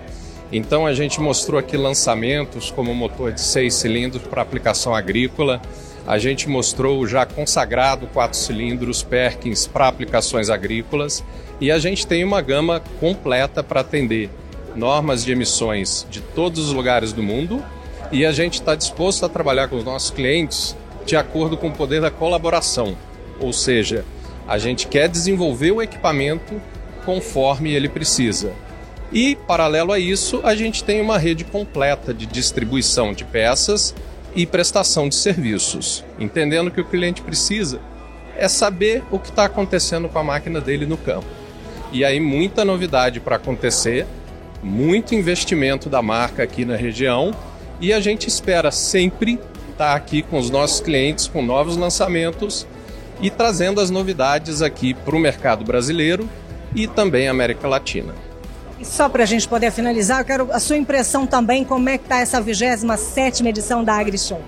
Então 0.49 0.87
a 0.87 0.93
gente 0.93 1.19
mostrou 1.19 1.59
aqui 1.59 1.75
lançamentos 1.75 2.71
como 2.71 2.95
motor 2.95 3.33
de 3.33 3.41
seis 3.41 3.73
cilindros 3.73 4.23
para 4.23 4.41
aplicação 4.41 4.95
agrícola. 4.95 5.61
A 6.07 6.17
gente 6.17 6.47
mostrou 6.47 6.99
o 7.01 7.07
já 7.07 7.25
consagrado 7.25 8.07
quatro 8.07 8.37
cilindros 8.37 9.03
Perkins 9.03 9.67
para 9.67 9.89
aplicações 9.89 10.49
agrícolas 10.49 11.21
e 11.59 11.69
a 11.69 11.77
gente 11.77 12.07
tem 12.07 12.23
uma 12.23 12.41
gama 12.41 12.81
completa 12.97 13.61
para 13.61 13.81
atender 13.81 14.29
normas 14.73 15.25
de 15.25 15.33
emissões 15.33 16.07
de 16.09 16.21
todos 16.21 16.67
os 16.67 16.73
lugares 16.73 17.11
do 17.11 17.21
mundo 17.21 17.61
e 18.09 18.25
a 18.25 18.31
gente 18.31 18.53
está 18.53 18.73
disposto 18.73 19.25
a 19.25 19.29
trabalhar 19.29 19.67
com 19.67 19.75
os 19.75 19.83
nossos 19.83 20.11
clientes 20.11 20.77
de 21.05 21.17
acordo 21.17 21.57
com 21.57 21.67
o 21.67 21.73
poder 21.73 21.99
da 21.99 22.09
colaboração. 22.09 22.95
Ou 23.41 23.51
seja, 23.51 24.05
a 24.47 24.57
gente 24.57 24.87
quer 24.87 25.09
desenvolver 25.09 25.71
o 25.71 25.81
equipamento 25.81 26.61
conforme 27.05 27.73
ele 27.73 27.89
precisa. 27.89 28.53
E, 29.11 29.35
paralelo 29.35 29.91
a 29.91 29.99
isso, 29.99 30.39
a 30.43 30.55
gente 30.55 30.83
tem 30.83 31.01
uma 31.01 31.17
rede 31.17 31.43
completa 31.43 32.13
de 32.13 32.25
distribuição 32.25 33.13
de 33.13 33.25
peças 33.25 33.93
e 34.33 34.45
prestação 34.45 35.09
de 35.09 35.15
serviços. 35.15 36.03
Entendendo 36.17 36.71
que 36.71 36.79
o 36.79 36.85
cliente 36.85 37.21
precisa 37.21 37.81
é 38.37 38.47
saber 38.47 39.03
o 39.11 39.19
que 39.19 39.29
está 39.29 39.45
acontecendo 39.45 40.07
com 40.07 40.17
a 40.17 40.23
máquina 40.23 40.61
dele 40.61 40.85
no 40.85 40.97
campo. 40.97 41.27
E 41.91 42.05
aí, 42.05 42.19
muita 42.19 42.63
novidade 42.63 43.19
para 43.19 43.35
acontecer, 43.35 44.07
muito 44.63 45.13
investimento 45.13 45.89
da 45.89 46.01
marca 46.01 46.43
aqui 46.43 46.63
na 46.63 46.75
região 46.75 47.35
e 47.81 47.91
a 47.91 47.99
gente 47.99 48.27
espera 48.27 48.71
sempre 48.71 49.33
estar 49.71 49.75
tá 49.77 49.95
aqui 49.95 50.21
com 50.21 50.37
os 50.37 50.49
nossos 50.49 50.79
clientes 50.79 51.27
com 51.27 51.41
novos 51.41 51.75
lançamentos 51.75 52.65
e 53.21 53.29
trazendo 53.29 53.79
as 53.79 53.89
novidades 53.89 54.61
aqui 54.61 54.93
para 54.93 55.15
o 55.15 55.19
mercado 55.19 55.63
brasileiro 55.63 56.27
e 56.75 56.87
também 56.87 57.27
América 57.27 57.67
Latina. 57.67 58.13
E 58.79 58.85
só 58.85 59.07
para 59.07 59.23
a 59.23 59.25
gente 59.27 59.47
poder 59.47 59.71
finalizar, 59.71 60.21
eu 60.21 60.25
quero 60.25 60.47
a 60.51 60.59
sua 60.59 60.75
impressão 60.75 61.27
também, 61.27 61.63
como 61.63 61.87
é 61.87 61.97
que 61.97 62.05
está 62.05 62.19
essa 62.19 62.41
27ª 62.41 63.45
edição 63.45 63.83
da 63.83 63.93
AgriShow? 63.93 64.41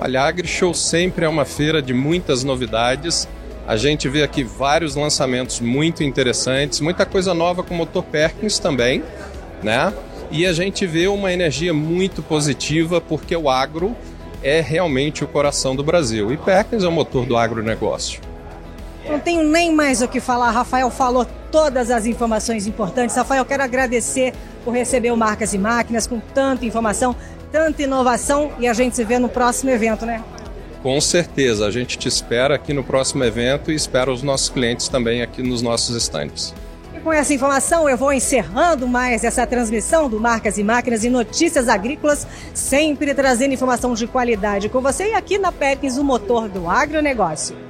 Olha, 0.00 0.22
a 0.22 0.28
AgriShow 0.28 0.72
sempre 0.72 1.26
é 1.26 1.28
uma 1.28 1.44
feira 1.44 1.82
de 1.82 1.92
muitas 1.92 2.42
novidades. 2.42 3.28
A 3.66 3.76
gente 3.76 4.08
vê 4.08 4.22
aqui 4.22 4.42
vários 4.42 4.94
lançamentos 4.94 5.60
muito 5.60 6.02
interessantes, 6.02 6.80
muita 6.80 7.04
coisa 7.04 7.34
nova 7.34 7.62
com 7.62 7.74
motor 7.74 8.02
Perkins 8.02 8.58
também, 8.58 9.04
né? 9.62 9.92
E 10.30 10.46
a 10.46 10.54
gente 10.54 10.86
vê 10.86 11.06
uma 11.06 11.30
energia 11.30 11.74
muito 11.74 12.22
positiva 12.22 12.98
porque 12.98 13.36
o 13.36 13.50
agro 13.50 13.94
é 14.42 14.60
realmente 14.60 15.24
o 15.24 15.28
coração 15.28 15.74
do 15.76 15.82
Brasil. 15.82 16.32
E 16.32 16.36
Perkins 16.36 16.84
é 16.84 16.88
o 16.88 16.92
motor 16.92 17.26
do 17.26 17.36
agronegócio. 17.36 18.20
Não 19.08 19.18
tenho 19.18 19.42
nem 19.42 19.74
mais 19.74 20.02
o 20.02 20.08
que 20.08 20.20
falar. 20.20 20.50
Rafael 20.50 20.90
falou 20.90 21.26
todas 21.50 21.90
as 21.90 22.06
informações 22.06 22.66
importantes. 22.66 23.16
Rafael, 23.16 23.44
quero 23.44 23.62
agradecer 23.62 24.32
por 24.64 24.72
receber 24.72 25.10
o 25.10 25.16
Marcas 25.16 25.52
e 25.54 25.58
Máquinas 25.58 26.06
com 26.06 26.20
tanta 26.20 26.64
informação, 26.64 27.16
tanta 27.50 27.82
inovação 27.82 28.52
e 28.58 28.68
a 28.68 28.72
gente 28.72 28.94
se 28.94 29.04
vê 29.04 29.18
no 29.18 29.28
próximo 29.28 29.70
evento, 29.70 30.06
né? 30.06 30.22
Com 30.82 30.98
certeza, 31.00 31.66
a 31.66 31.70
gente 31.70 31.98
te 31.98 32.08
espera 32.08 32.54
aqui 32.54 32.72
no 32.72 32.82
próximo 32.82 33.22
evento 33.22 33.70
e 33.70 33.74
espera 33.74 34.10
os 34.10 34.22
nossos 34.22 34.48
clientes 34.48 34.88
também 34.88 35.20
aqui 35.20 35.42
nos 35.42 35.60
nossos 35.60 35.94
estandes. 35.94 36.54
Com 37.02 37.10
essa 37.10 37.32
informação 37.32 37.88
eu 37.88 37.96
vou 37.96 38.12
encerrando 38.12 38.86
mais 38.86 39.24
essa 39.24 39.46
transmissão 39.46 40.08
do 40.08 40.20
Marcas 40.20 40.58
e 40.58 40.64
Máquinas 40.64 41.02
e 41.02 41.08
Notícias 41.08 41.66
Agrícolas, 41.66 42.26
sempre 42.52 43.14
trazendo 43.14 43.54
informação 43.54 43.94
de 43.94 44.06
qualidade 44.06 44.68
com 44.68 44.82
você 44.82 45.08
e 45.08 45.14
aqui 45.14 45.38
na 45.38 45.50
Perkins, 45.50 45.96
o 45.96 46.04
motor 46.04 46.46
do 46.46 46.68
agronegócio. 46.68 47.69